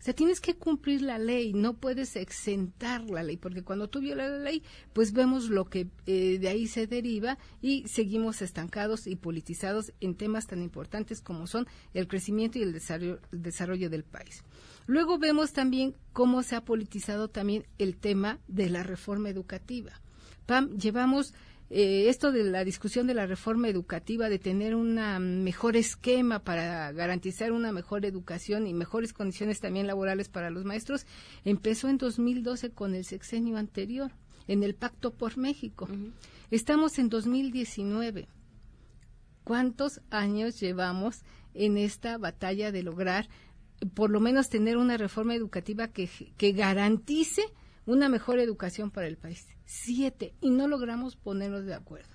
[0.03, 4.01] O sea, tienes que cumplir la ley, no puedes exentar la ley, porque cuando tú
[4.01, 9.07] violas la ley, pues vemos lo que eh, de ahí se deriva y seguimos estancados
[9.07, 13.91] y politizados en temas tan importantes como son el crecimiento y el desarrollo, el desarrollo
[13.91, 14.43] del país.
[14.87, 20.01] Luego vemos también cómo se ha politizado también el tema de la reforma educativa.
[20.47, 21.33] Pam, llevamos
[21.75, 24.95] eh, esto de la discusión de la reforma educativa, de tener un
[25.43, 31.07] mejor esquema para garantizar una mejor educación y mejores condiciones también laborales para los maestros,
[31.47, 34.13] empezó en 2012 con el sexenio anterior,
[34.49, 35.89] en el Pacto por México.
[36.51, 38.29] Estamos en 2019.
[39.43, 41.23] ¿Cuántos años llevamos
[41.55, 43.31] en esta batalla de lograr
[43.95, 46.07] por lo menos tener una reforma educativa que,
[46.37, 47.43] que garantice
[47.87, 49.47] una mejor educación para el país?
[49.65, 52.11] siete, y no logramos ponernos de acuerdo.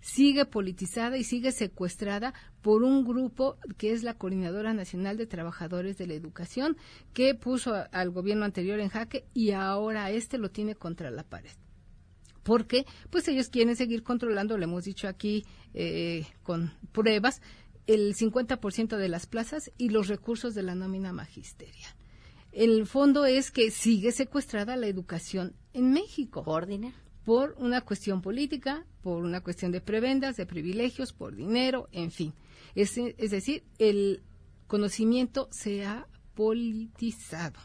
[0.00, 2.32] Sigue politizada y sigue secuestrada
[2.62, 6.76] por un grupo que es la Coordinadora Nacional de Trabajadores de la Educación,
[7.12, 11.50] que puso al gobierno anterior en jaque y ahora este lo tiene contra la pared
[12.44, 17.42] porque pues ellos quieren seguir controlando, lo hemos dicho aquí eh, con pruebas,
[17.88, 21.90] el 50% de las plazas y los recursos de la nómina magisterial.
[22.56, 26.42] El fondo es que sigue secuestrada la educación en México.
[26.42, 26.96] ¿Por dinero?
[27.22, 32.32] Por una cuestión política, por una cuestión de prebendas, de privilegios, por dinero, en fin.
[32.74, 34.22] Es, es decir, el
[34.68, 37.60] conocimiento se ha politizado.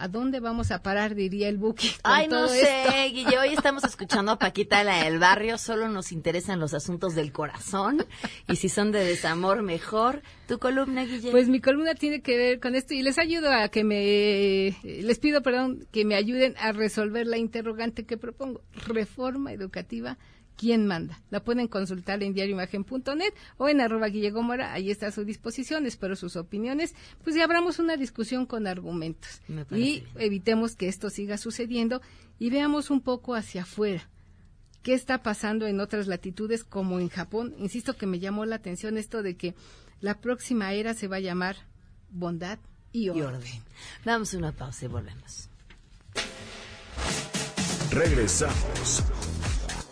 [0.00, 1.14] ¿A dónde vamos a parar?
[1.14, 1.90] Diría el Buki.
[2.04, 3.38] Ay, no sé, Guille.
[3.38, 5.58] Hoy estamos escuchando a Paquita, la del barrio.
[5.58, 8.06] Solo nos interesan los asuntos del corazón.
[8.48, 10.22] Y si son de desamor, mejor.
[10.48, 11.30] ¿Tu columna, Guille?
[11.30, 12.94] Pues mi columna tiene que ver con esto.
[12.94, 14.74] Y les ayudo a que me.
[14.82, 18.62] Les pido, perdón, que me ayuden a resolver la interrogante que propongo.
[18.86, 20.16] Reforma educativa
[20.60, 21.18] quién manda.
[21.30, 26.16] La pueden consultar en diarioimagen.net o en arroba guillegomora, ahí está a su disposición, espero
[26.16, 26.94] sus opiniones,
[27.24, 32.02] pues ya abramos una discusión con argumentos y evitemos que esto siga sucediendo
[32.38, 34.06] y veamos un poco hacia afuera.
[34.82, 37.54] ¿Qué está pasando en otras latitudes como en Japón?
[37.58, 39.54] Insisto que me llamó la atención esto de que
[40.02, 41.56] la próxima era se va a llamar
[42.10, 42.58] bondad
[42.92, 43.22] y orden.
[43.22, 43.62] Y orden.
[44.04, 45.48] Damos una pausa y volvemos.
[47.90, 49.02] Regresamos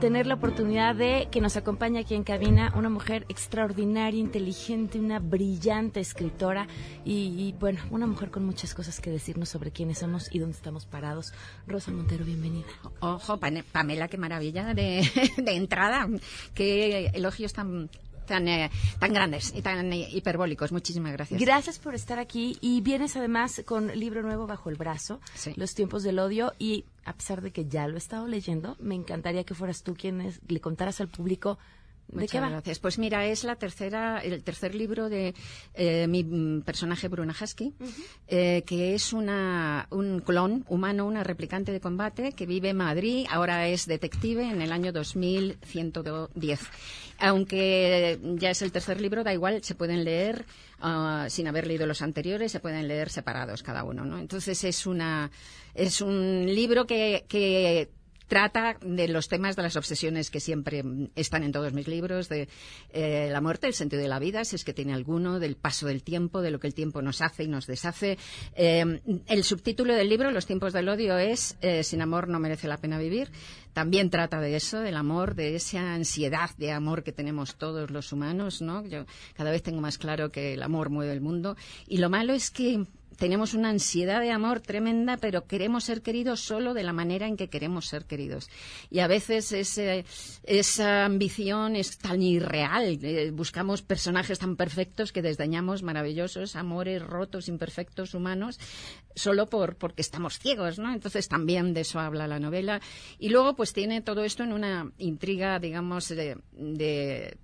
[0.00, 5.20] Tener la oportunidad de que nos acompañe aquí en cabina una mujer extraordinaria, inteligente, una
[5.20, 6.66] brillante escritora
[7.04, 10.86] y, bueno, una mujer con muchas cosas que decirnos sobre quiénes somos y dónde estamos
[10.86, 11.32] parados.
[11.66, 12.66] Rosa Montero, bienvenida.
[13.00, 16.08] Ojo, Pamela, qué maravilla de, de entrada.
[16.54, 17.88] Qué elogios tan
[18.26, 20.72] tan, eh, tan grandes y tan eh, hiperbólicos.
[20.72, 21.40] Muchísimas gracias.
[21.40, 25.20] Gracias por estar aquí y vienes además con libro nuevo bajo el brazo,
[25.54, 28.96] Los tiempos del odio y a pesar de que ya lo he estado leyendo, me
[28.96, 31.56] encantaría que fueras tú quien le contaras al público
[32.12, 32.78] Muchas gracias.
[32.78, 35.34] Pues mira, es la tercera, el tercer libro de
[35.74, 37.74] eh, mi mm, personaje Bruna Husky,
[38.28, 43.26] eh, que es una, un clon humano, una replicante de combate que vive en Madrid,
[43.30, 46.60] ahora es detective en el año 2110.
[47.18, 50.44] Aunque ya es el tercer libro, da igual, se pueden leer
[50.82, 54.18] uh, sin haber leído los anteriores, se pueden leer separados cada uno, ¿no?
[54.18, 55.30] Entonces es una,
[55.74, 57.88] es un libro que, que
[58.26, 60.82] trata de los temas de las obsesiones que siempre
[61.14, 62.48] están en todos mis libros, de
[62.92, 65.86] eh, la muerte, el sentido de la vida, si es que tiene alguno, del paso
[65.86, 68.18] del tiempo, de lo que el tiempo nos hace y nos deshace.
[68.54, 72.68] Eh, el subtítulo del libro, Los tiempos del odio, es eh, Sin amor no merece
[72.68, 73.30] la pena vivir.
[73.72, 78.10] También trata de eso, del amor, de esa ansiedad de amor que tenemos todos los
[78.10, 78.86] humanos, ¿no?
[78.86, 79.04] Yo
[79.34, 81.56] cada vez tengo más claro que el amor mueve el mundo.
[81.86, 82.86] Y lo malo es que
[83.16, 87.36] tenemos una ansiedad de amor tremenda, pero queremos ser queridos solo de la manera en
[87.36, 88.48] que queremos ser queridos.
[88.90, 92.98] Y a veces esa ambición es tan irreal.
[93.02, 98.58] Eh, buscamos personajes tan perfectos que desdeñamos maravillosos amores rotos, imperfectos, humanos,
[99.14, 100.92] solo por, porque estamos ciegos, ¿no?
[100.92, 102.80] Entonces también de eso habla la novela.
[103.18, 106.36] Y luego pues tiene todo esto en una intriga, digamos, de,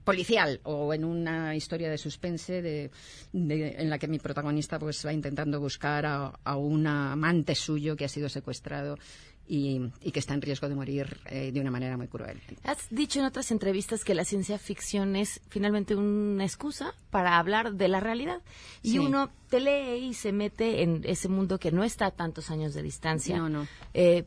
[0.05, 2.91] policial o en una historia de suspense de,
[3.33, 8.05] en la que mi protagonista pues va intentando buscar a, a un amante suyo que
[8.05, 8.99] ha sido secuestrado
[9.47, 12.41] y, que está en riesgo de morir eh, de una manera muy cruel.
[12.65, 17.75] Has dicho en otras entrevistas que la ciencia ficción es finalmente una excusa para hablar
[17.75, 18.41] de la realidad
[18.83, 22.51] y uno te lee y se mete en ese mundo que no está a tantos
[22.51, 23.37] años de distancia.
[23.37, 23.67] No, no.
[23.95, 24.25] Eh,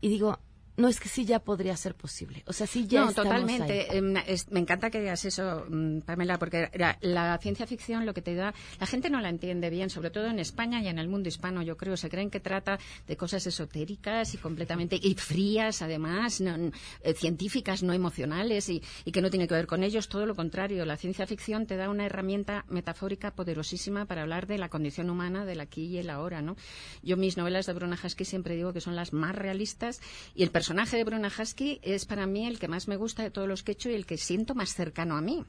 [0.00, 0.38] y digo,
[0.78, 2.44] no, es que sí ya podría ser posible.
[2.46, 3.96] O sea, sí ya No, totalmente.
[3.96, 4.14] Em,
[4.50, 6.70] me encanta que digas eso, mm, Pamela, porque
[7.00, 10.26] la, ciencia ficción lo que te da, la gente no la entiende bien, sobre todo
[10.26, 11.96] en España y en el mundo hispano, yo creo.
[11.96, 17.92] Se creen que trata de cosas esotéricas y completamente y frías, además, eh, científicas, no
[17.92, 18.80] emocionales y,
[19.12, 20.08] que no tiene que ver con ellos.
[20.08, 24.58] Todo lo contrario, la ciencia ficción te da una herramienta metafórica poderosísima para hablar de
[24.58, 26.54] la condición humana del aquí y el ahora, ¿no?
[27.02, 30.00] Yo mis novelas de Bruna Husky siempre digo que son las más realistas
[30.36, 33.22] y el personaje personaje de Bruna Husky es para mí el que más me gusta
[33.22, 35.42] de todos los que he hecho y el que siento más cercano a mí.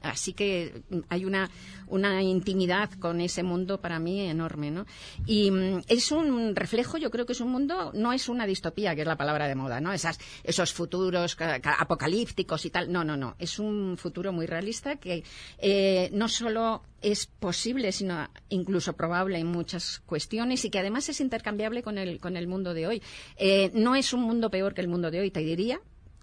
[0.00, 0.80] Así que
[1.10, 1.50] hay una,
[1.88, 4.86] una intimidad con ese mundo para mí enorme, ¿no?
[5.26, 8.94] Y mm, es un reflejo, yo creo que es un mundo, no es una distopía,
[8.94, 9.92] que es la palabra de moda, ¿no?
[9.92, 11.36] Esas, esos futuros
[11.78, 12.90] apocalípticos y tal.
[12.90, 13.36] No, no, no.
[13.38, 15.22] Es un futuro muy realista que
[15.58, 21.20] eh, no solo es posible, sino incluso probable en muchas cuestiones y que además es
[21.20, 23.02] intercambiable con el, con el mundo de hoy.
[23.36, 25.80] Eh, no es un mundo peor que el mundo de hoy, te diría,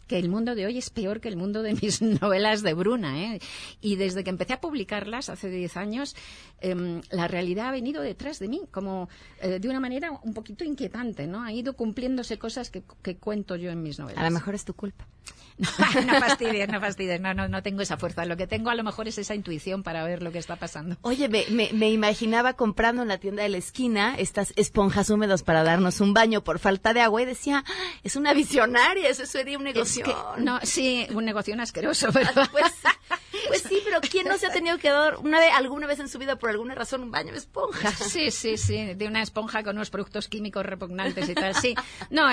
[0.07, 3.21] que el mundo de hoy es peor que el mundo de mis novelas de Bruna.
[3.21, 3.39] ¿eh?
[3.81, 6.15] Y desde que empecé a publicarlas hace 10 años,
[6.61, 9.09] em, la realidad ha venido detrás de mí, como
[9.41, 11.27] eh, de una manera un poquito inquietante.
[11.27, 11.43] ¿no?
[11.43, 14.21] Ha ido cumpliéndose cosas que, que cuento yo en mis novelas.
[14.21, 15.07] A lo mejor es tu culpa.
[16.05, 18.25] no fastidies, no fastidies, no, no, no tengo esa fuerza.
[18.25, 20.97] Lo que tengo a lo mejor es esa intuición para ver lo que está pasando.
[21.01, 25.63] Oye, me, me, imaginaba comprando en la tienda de la esquina estas esponjas húmedos para
[25.63, 27.73] darnos un baño por falta de agua y decía, ah,
[28.03, 29.92] es una visionaria, eso sería un negocio.
[30.37, 32.47] No, sí, un negocio asqueroso, ¿verdad?
[32.51, 32.73] Pues,
[33.47, 36.09] pues sí, pero ¿quién no se ha tenido que dar una vez, alguna vez en
[36.09, 37.91] su vida por alguna razón un baño de esponja?
[38.13, 41.75] Sí, sí, sí, de una esponja con unos productos químicos repugnantes y tal, sí.
[42.09, 42.27] No,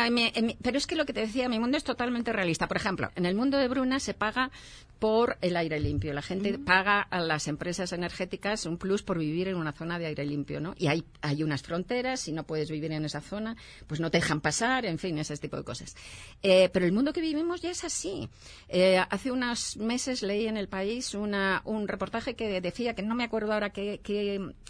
[0.63, 2.69] pero es que lo que te decía, mi mundo es totalmente realista.
[2.69, 4.51] Por ejemplo, en el mundo de Bruna se paga
[5.01, 6.13] por el aire limpio.
[6.13, 10.07] La gente paga a las empresas energéticas un plus por vivir en una zona de
[10.07, 10.75] aire limpio, ¿no?
[10.77, 13.57] Y hay, hay unas fronteras, si no puedes vivir en esa zona,
[13.87, 15.97] pues no te dejan pasar, en fin, ese tipo de cosas.
[16.43, 18.29] Eh, pero el mundo que vivimos ya es así.
[18.69, 23.15] Eh, hace unos meses leí en el país una, un reportaje que decía, que no
[23.15, 24.01] me acuerdo ahora qué,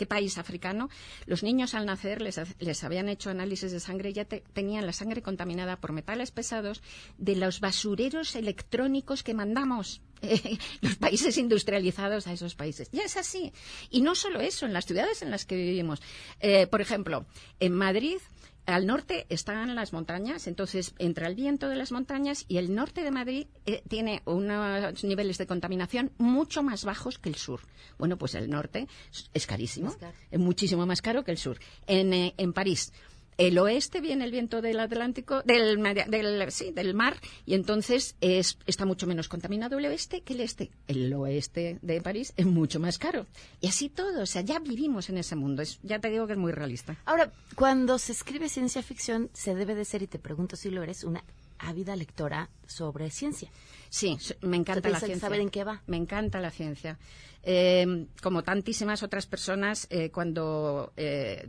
[0.08, 0.88] país africano,
[1.26, 4.92] los niños al nacer les, les habían hecho análisis de sangre y ya tenían la
[4.92, 6.82] sangre contaminada por metales pesados
[7.18, 10.02] de los basureros electrónicos que mandamos
[10.80, 12.88] los países industrializados a esos países.
[12.92, 13.52] Ya es así.
[13.90, 16.00] Y no solo eso, en las ciudades en las que vivimos.
[16.40, 17.26] Eh, por ejemplo,
[17.58, 18.18] en Madrid
[18.66, 23.02] al norte están las montañas, entonces entra el viento de las montañas y el norte
[23.02, 27.60] de Madrid eh, tiene unos niveles de contaminación mucho más bajos que el sur.
[27.98, 28.86] Bueno, pues el norte
[29.34, 29.94] es carísimo,
[30.30, 31.58] es muchísimo más caro que el sur.
[31.86, 32.92] En, eh, en París
[33.40, 37.16] el oeste viene el viento del Atlántico, del, del, sí, del mar,
[37.46, 40.70] y entonces es, está mucho menos contaminado el oeste que el este.
[40.86, 43.26] El oeste de París es mucho más caro.
[43.62, 45.62] Y así todo, o sea, ya vivimos en ese mundo.
[45.62, 46.98] Es, ya te digo que es muy realista.
[47.06, 50.82] Ahora, cuando se escribe ciencia ficción, se debe de ser, y te pregunto si lo
[50.82, 51.24] eres, una
[51.58, 53.50] ávida lectora sobre ciencia.
[53.88, 55.18] Sí, me encanta la ciencia.
[55.18, 55.82] saber en qué va.
[55.86, 56.98] Me encanta la ciencia.
[57.42, 61.48] Eh, como tantísimas otras personas, eh, cuando eh,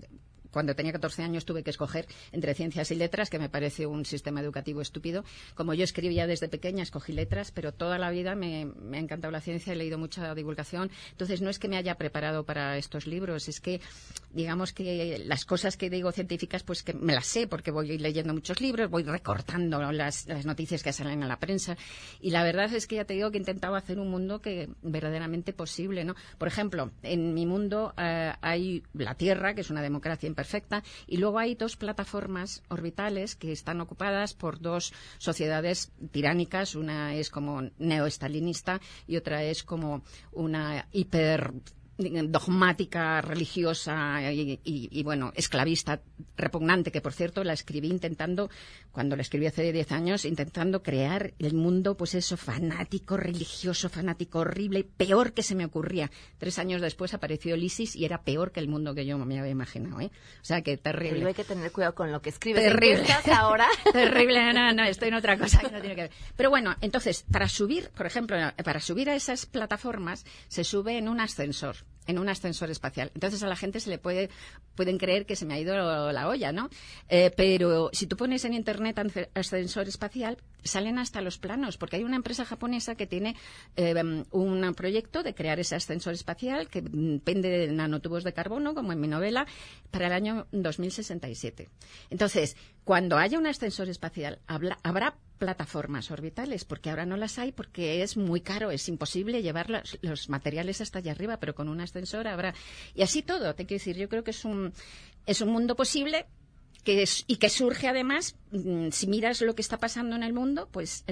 [0.52, 4.06] cuando tenía 14 años tuve que escoger entre ciencias y letras, que me parece un
[4.06, 5.24] sistema educativo estúpido.
[5.56, 9.42] Como yo escribía desde pequeña, escogí letras, pero toda la vida me, ha encantado la
[9.42, 10.92] ciencia, he leído mucha divulgación.
[11.12, 13.82] Entonces, no es que me haya preparado para estos libros, es que,
[14.32, 18.34] digamos que las cosas que digo científicas, pues que me las sé, porque voy leyendo
[18.34, 21.78] muchos libros, voy recortando las, noticias que salen en la prensa.
[22.20, 24.70] Y la verdad es que ya te digo que he intentado hacer un mundo que
[24.82, 26.16] verdaderamente posible, ¿no?
[26.38, 31.18] Por ejemplo, en mi mundo eh, hay la Tierra, que es una democracia perfecta, y
[31.18, 36.74] luego hay dos plataformas orbitales que están ocupadas por dos sociedades tiránicas.
[36.74, 41.54] Una es como neoestalinista y otra es como una hiper
[42.32, 46.02] dogmática, religiosa y, y, y, bueno, esclavista,
[46.38, 48.50] repugnante, que por cierto la escribí intentando,
[48.92, 54.40] cuando la escribí hace 10 años, intentando crear el mundo, pues eso, fanático, religioso, fanático,
[54.40, 56.12] horrible, peor que se me ocurría.
[56.38, 59.40] Tres años después apareció el ISIS y era peor que el mundo que yo me
[59.40, 60.12] había imaginado, ¿eh?
[60.42, 61.18] O sea, que terrible.
[61.18, 62.64] Pero hay que tener cuidado con lo que escribes.
[62.64, 63.04] Terrible.
[63.04, 63.68] estás ahora?
[63.94, 66.12] terrible, no, no, estoy en otra cosa que no tiene que ver.
[66.36, 71.08] Pero bueno, entonces, para subir, por ejemplo, para subir a esas plataformas, se sube en
[71.08, 71.78] un ascensor
[72.08, 73.12] en un ascensor espacial.
[73.14, 74.30] Entonces a la gente se le puede
[74.76, 76.70] pueden creer que se me ha ido la olla, ¿no?
[77.10, 79.00] Eh, pero si tú pones en internet
[79.34, 83.36] ascensor espacial salen hasta los planos, porque hay una empresa japonesa que tiene
[83.76, 83.96] eh,
[84.32, 89.00] un proyecto de crear ese ascensor espacial que depende de nanotubos de carbono, como en
[89.00, 89.48] mi novela,
[89.90, 91.70] para el año 2067.
[92.10, 97.52] Entonces, cuando haya un ascensor espacial, habla, habrá plataformas orbitales, porque ahora no las hay
[97.52, 101.68] porque es muy caro, es imposible llevar los, los, materiales hasta allá arriba, pero con
[101.68, 102.54] un ascensor habrá.
[102.94, 104.72] Y así todo, te quiero decir, yo creo que es un,
[105.26, 106.28] es un mundo posible
[106.84, 108.36] que es, y que surge además,
[108.92, 111.06] si miras lo que está pasando en el mundo, pues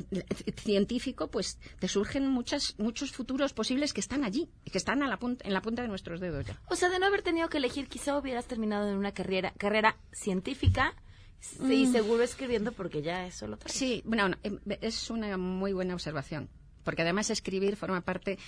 [0.57, 5.17] científico, pues te surgen muchas, muchos futuros posibles que están allí, que están a la
[5.17, 6.61] punta, en la punta de nuestros dedos ya.
[6.69, 9.97] O sea, de no haber tenido que elegir, quizá hubieras terminado en una carrera, carrera
[10.11, 10.93] científica
[11.39, 11.91] Sí, mm.
[11.91, 13.73] seguro escribiendo porque ya eso lo trae.
[13.73, 14.35] Sí, bueno,
[14.81, 16.49] es una muy buena observación.
[16.83, 18.39] Porque además escribir forma parte,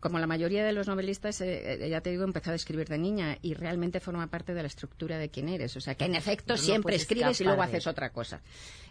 [0.00, 2.98] como la mayoría de los novelistas, eh, ya te digo, he empezado a escribir de
[2.98, 5.76] niña y realmente forma parte de la estructura de quién eres.
[5.76, 8.40] O sea, que en efecto no siempre escribes y luego haces otra cosa.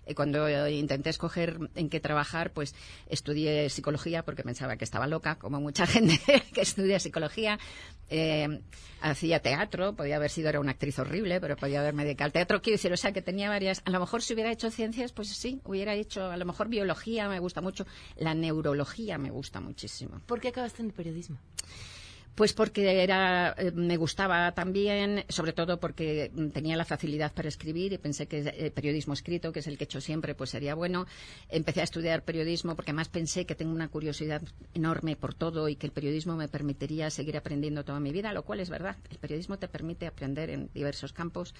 [0.05, 2.75] Eh, cuando intenté escoger en qué trabajar, pues
[3.07, 6.19] estudié psicología porque pensaba que estaba loca, como mucha gente
[6.53, 7.59] que estudia psicología.
[8.09, 8.61] Eh,
[9.01, 12.61] hacía teatro, podía haber sido, era una actriz horrible, pero podía haberme dedicado al teatro.
[12.61, 13.81] Quiero decir, o sea, que tenía varias.
[13.85, 17.27] A lo mejor si hubiera hecho ciencias, pues sí, hubiera hecho, a lo mejor biología
[17.27, 20.21] me gusta mucho, la neurología me gusta muchísimo.
[20.25, 21.37] ¿Por qué acabaste en el periodismo?
[22.35, 27.93] Pues porque era, eh, me gustaba también, sobre todo porque tenía la facilidad para escribir
[27.93, 30.51] y pensé que el eh, periodismo escrito, que es el que he hecho siempre, pues
[30.51, 31.07] sería bueno.
[31.49, 34.43] Empecé a estudiar periodismo porque además pensé que tengo una curiosidad
[34.75, 38.43] enorme por todo y que el periodismo me permitiría seguir aprendiendo toda mi vida, lo
[38.43, 38.97] cual es verdad.
[39.09, 41.55] El periodismo te permite aprender en diversos campos.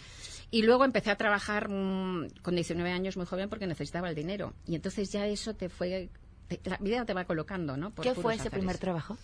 [0.52, 4.54] Y luego empecé a trabajar mmm, con 19 años muy joven porque necesitaba el dinero.
[4.68, 6.10] Y entonces ya eso te fue,
[6.48, 7.92] te, la vida te va colocando, ¿no?
[7.92, 8.60] Por ¿Qué fue ese azares.
[8.60, 9.18] primer trabajo?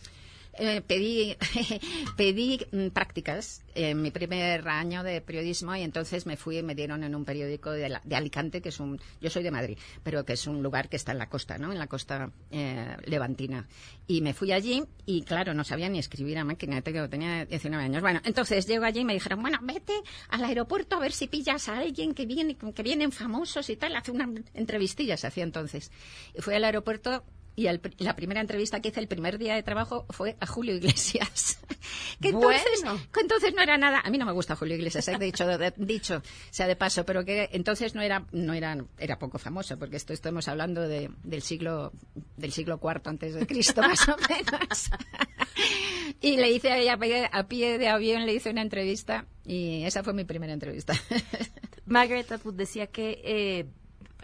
[0.55, 1.35] Eh, pedí,
[2.17, 6.75] pedí mm, prácticas en mi primer año de periodismo y entonces me fui y me
[6.75, 10.23] dieron en un periódico de, de, Alicante, que es un, yo soy de Madrid, pero
[10.25, 11.71] que es un lugar que está en la costa, ¿no?
[11.71, 13.67] En la costa eh, levantina.
[14.05, 18.01] Y me fui allí y claro, no sabía ni escribir a máquina, tenía 19 años.
[18.03, 19.93] Bueno, entonces llego allí y me dijeron, bueno, vete
[20.29, 23.95] al aeropuerto a ver si pillas a alguien que viene, que vienen famosos y tal,
[23.95, 25.91] hace una entrevistilla se hacía entonces.
[26.35, 27.23] Y fui al aeropuerto
[27.55, 30.75] y el, la primera entrevista que hice el primer día de trabajo fue a Julio
[30.75, 31.59] Iglesias.
[32.21, 32.99] que entonces, bueno.
[33.13, 34.01] que entonces no era nada.
[34.03, 37.23] A mí no me gusta Julio Iglesias, de hecho, de, dicho sea de paso, pero
[37.23, 41.41] que entonces no era, no era, era poco famoso, porque esto estamos hablando de, del
[41.41, 41.91] siglo,
[42.37, 44.89] del siglo IV antes de Cristo, más o menos.
[46.21, 46.99] y le hice a ella
[47.31, 50.93] a pie de avión, le hice una entrevista y esa fue mi primera entrevista.
[51.85, 53.65] Margaret Atwood decía que eh,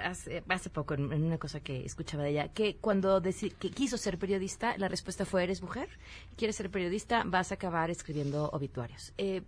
[0.04, 4.18] hace, hace poco en, una cosa que escuchaba de ella, que cuando que quiso ser
[4.18, 5.90] periodista, la respuesta fue, eres mujer,
[6.36, 9.14] quieres ser periodista, vas a acabar escribiendo obituarios.
[9.18, 9.42] Eh,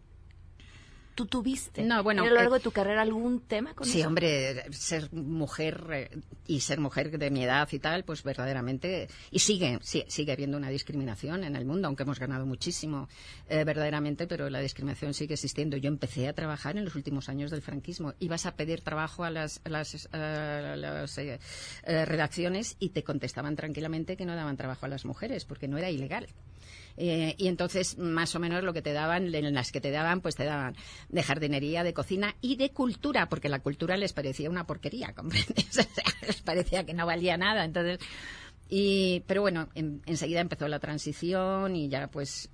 [1.15, 4.07] ¿Tú tuviste no, bueno, a lo largo de tu carrera algún tema con sí, eso?
[4.07, 9.39] hombre, ser mujer eh, y ser mujer de mi edad y tal, pues verdaderamente, y
[9.39, 13.09] sigue, sí, sigue habiendo una discriminación en el mundo, aunque hemos ganado muchísimo
[13.49, 15.77] eh, verdaderamente, pero la discriminación sigue existiendo.
[15.77, 18.13] Yo empecé a trabajar en los últimos años del franquismo.
[18.19, 21.39] Ibas a pedir trabajo a las, a las, a las eh,
[21.83, 25.89] redacciones y te contestaban tranquilamente que no daban trabajo a las mujeres, porque no era
[25.89, 26.27] ilegal.
[26.97, 30.21] Eh, y entonces más o menos lo que te daban, en las que te daban,
[30.21, 30.75] pues te daban
[31.09, 35.87] de jardinería, de cocina y de cultura, porque la cultura les parecía una porquería, ¿comprendes?
[36.25, 37.99] les parecía que no valía nada, entonces...
[38.73, 42.49] Y, pero bueno, en, enseguida empezó la transición y ya pues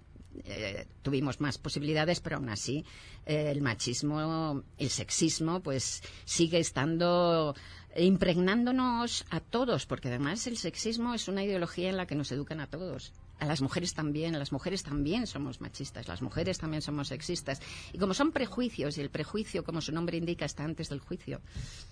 [0.46, 2.86] eh, tuvimos más posibilidades, pero aún así
[3.26, 7.56] eh, el machismo, el sexismo, pues sigue estando
[7.96, 12.60] impregnándonos a todos, porque además el sexismo es una ideología en la que nos educan
[12.60, 17.10] a todos a las mujeres también, las mujeres también somos machistas, las mujeres también somos
[17.10, 17.62] sexistas.
[17.94, 21.42] Y como son prejuicios, y el prejuicio, como su nombre indica, está antes del juicio,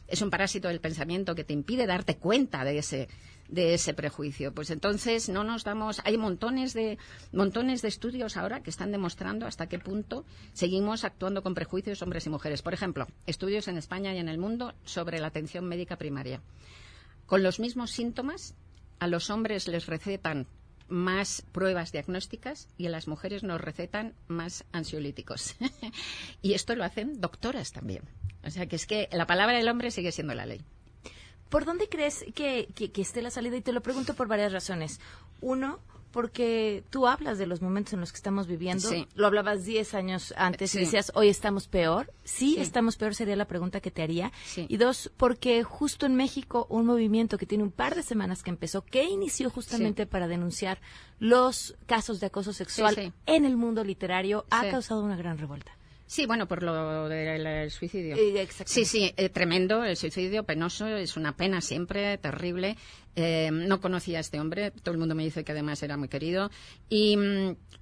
[0.07, 3.07] es un parásito del pensamiento que te impide darte cuenta de ese,
[3.47, 4.53] de ese prejuicio.
[4.53, 6.01] Pues entonces no nos damos.
[6.03, 6.97] Hay montones de,
[7.31, 12.25] montones de estudios ahora que están demostrando hasta qué punto seguimos actuando con prejuicios hombres
[12.25, 12.61] y mujeres.
[12.61, 16.41] Por ejemplo, estudios en España y en el mundo sobre la atención médica primaria.
[17.25, 18.55] Con los mismos síntomas,
[18.99, 20.47] a los hombres les recetan
[20.88, 25.55] más pruebas diagnósticas y a las mujeres nos recetan más ansiolíticos.
[26.41, 28.03] y esto lo hacen doctoras también.
[28.43, 30.61] O sea que es que la palabra del hombre sigue siendo la ley.
[31.49, 33.57] ¿Por dónde crees que, que esté la salida?
[33.57, 34.99] Y te lo pregunto por varias razones.
[35.41, 35.79] Uno,
[36.16, 38.89] porque tú hablas de los momentos en los que estamos viviendo.
[39.16, 42.13] Lo hablabas 10 años antes y decías, hoy estamos peor.
[42.24, 44.32] Sí, estamos peor sería la pregunta que te haría.
[44.55, 48.49] Y dos, porque justo en México un movimiento que tiene un par de semanas que
[48.49, 50.80] empezó, que inició justamente para denunciar
[51.20, 55.76] los casos de acoso sexual en el mundo literario, ha causado una gran revuelta.
[56.07, 58.16] Sí, bueno, por lo del suicidio.
[58.16, 62.78] Eh, sí, sí, eh, tremendo, el suicidio penoso, es una pena siempre, terrible.
[63.16, 66.09] Eh, no conocía a este hombre, todo el mundo me dice que además era muy
[66.09, 66.51] querido.
[66.89, 67.18] Y,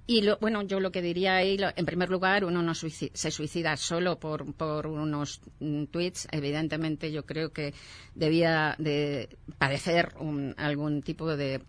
[0.06, 4.20] y bueno, yo lo que diría ahí, en primer lugar, uno no se suicida solo
[4.20, 6.28] por, por unos mm, tweets.
[6.30, 7.74] Evidentemente, yo creo que
[8.14, 9.28] debía de
[9.58, 10.14] padecer
[10.56, 11.60] algún tipo de,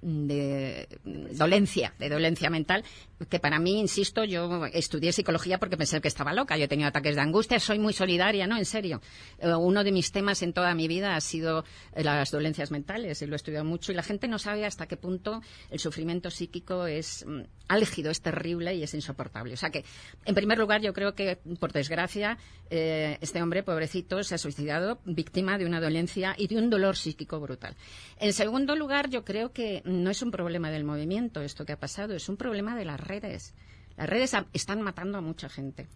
[1.32, 2.84] dolencia, de dolencia mental,
[3.30, 6.58] que para mí, insisto, yo estudié psicología porque pensé que estaba loca.
[6.58, 8.58] Yo he tenido ataques de angustia, soy muy solidaria, ¿no?
[8.58, 9.02] En serio.
[9.40, 11.64] Eh, uno de mis temas en toda mi vida ha sido
[11.96, 15.42] las dolencias mentales y lo he mucho y la gente no sabe hasta qué punto
[15.70, 19.54] el sufrimiento psíquico es mm, es terrible y es insoportable.
[19.54, 19.84] O sea que,
[20.26, 22.38] en primer lugar, yo creo que, por desgracia,
[22.70, 26.96] eh, este hombre, pobrecito, se ha suicidado víctima de una dolencia y de un dolor
[26.96, 27.76] psíquico brutal.
[28.20, 31.80] En segundo lugar, yo creo que no es un problema del movimiento esto que ha
[31.80, 33.54] pasado, es un problema de las redes.
[33.98, 35.88] Las redes están matando a mucha gente.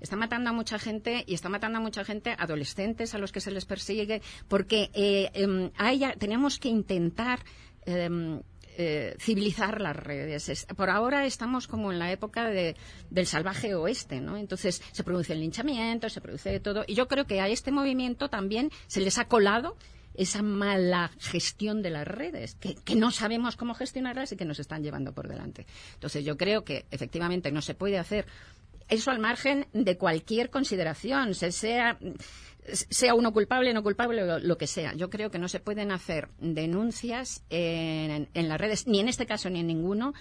[0.00, 3.40] Están matando a mucha gente y están matando a mucha gente, adolescentes a los que
[3.40, 5.70] se les persigue, porque eh, em,
[6.18, 7.40] tenemos que intentar
[7.86, 8.40] em,
[8.76, 10.66] eh, civilizar las redes.
[10.76, 14.36] por ahora estamos como en la época del salvaje oeste, ¿no?
[14.36, 16.84] Entonces se produce el linchamiento, se produce todo.
[16.86, 19.76] Y yo creo que a este movimiento también se les ha colado
[20.14, 24.82] esa mala gestión de las redes, que, no sabemos cómo gestionarlas y que nos están
[24.82, 25.66] llevando por delante.
[25.94, 28.26] Entonces, yo creo que efectivamente no se puede hacer
[28.88, 31.98] eso al margen de cualquier consideración, sea,
[32.72, 34.94] sea uno culpable, no culpable, lo que sea.
[34.94, 39.50] Yo creo que no se pueden hacer denuncias en, las redes, ni en este caso
[39.50, 40.14] ni en ninguno,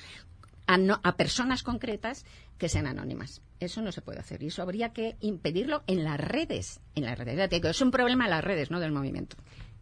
[0.65, 2.25] a, personas concretas
[2.57, 3.41] que sean anónimas.
[3.59, 6.79] Eso no se puede hacer y eso habría que impedirlo en las redes.
[6.95, 7.51] En las redes.
[7.51, 9.35] Es un problema en las redes, no del movimiento.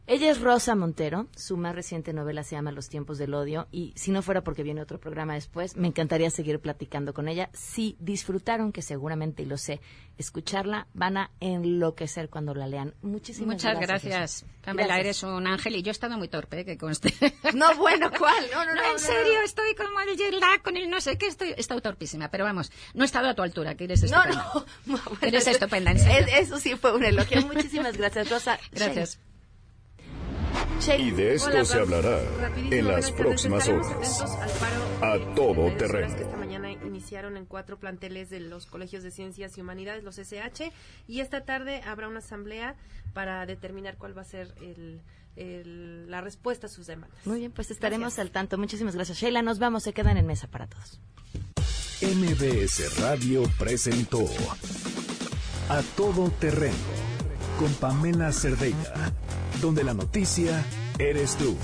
[0.07, 3.93] Ella es Rosa Montero, su más reciente novela se llama Los tiempos del odio y
[3.95, 7.49] si no fuera porque viene otro programa después, me encantaría seguir platicando con ella.
[7.53, 9.79] Si disfrutaron, que seguramente, y lo sé,
[10.17, 12.93] escucharla, van a enloquecer cuando la lean.
[13.01, 14.45] Muchísimas Muchas gracias.
[14.63, 16.65] Pamela, eres un ángel y yo he estado muy torpe, ¿eh?
[16.65, 17.13] que conste.
[17.53, 18.45] No, bueno, ¿cuál?
[18.51, 18.91] No, no, no.
[18.91, 20.33] en serio, estoy como el jet
[20.63, 23.33] con el no sé qué, estoy, he estado torpísima, pero vamos, no he estado a
[23.35, 24.51] tu altura, que eres estupenda.
[24.53, 24.99] No, no.
[25.21, 26.35] eres estupenda, en serio.
[26.37, 27.41] Eso sí fue un elogio.
[27.45, 28.59] Muchísimas gracias, Rosa.
[28.71, 29.19] Gracias.
[30.97, 32.19] Y de esto se hablará
[32.55, 34.21] en las próximas horas.
[35.01, 36.15] A todo terreno.
[36.15, 40.71] esta mañana iniciaron en cuatro planteles de los colegios de ciencias y humanidades, los SH,
[41.07, 42.75] y esta tarde habrá una asamblea
[43.13, 44.53] para determinar cuál va a ser
[45.35, 47.25] la respuesta a sus demandas.
[47.25, 48.57] Muy bien, pues estaremos al tanto.
[48.57, 49.41] Muchísimas gracias, Sheila.
[49.41, 50.99] Nos vamos, se quedan en mesa para todos.
[52.01, 54.25] MBS Radio presentó
[55.69, 57.20] A Todo Terreno
[57.57, 59.11] con Pamela Cerdeira
[59.61, 60.65] donde la noticia
[60.97, 61.55] eres tú.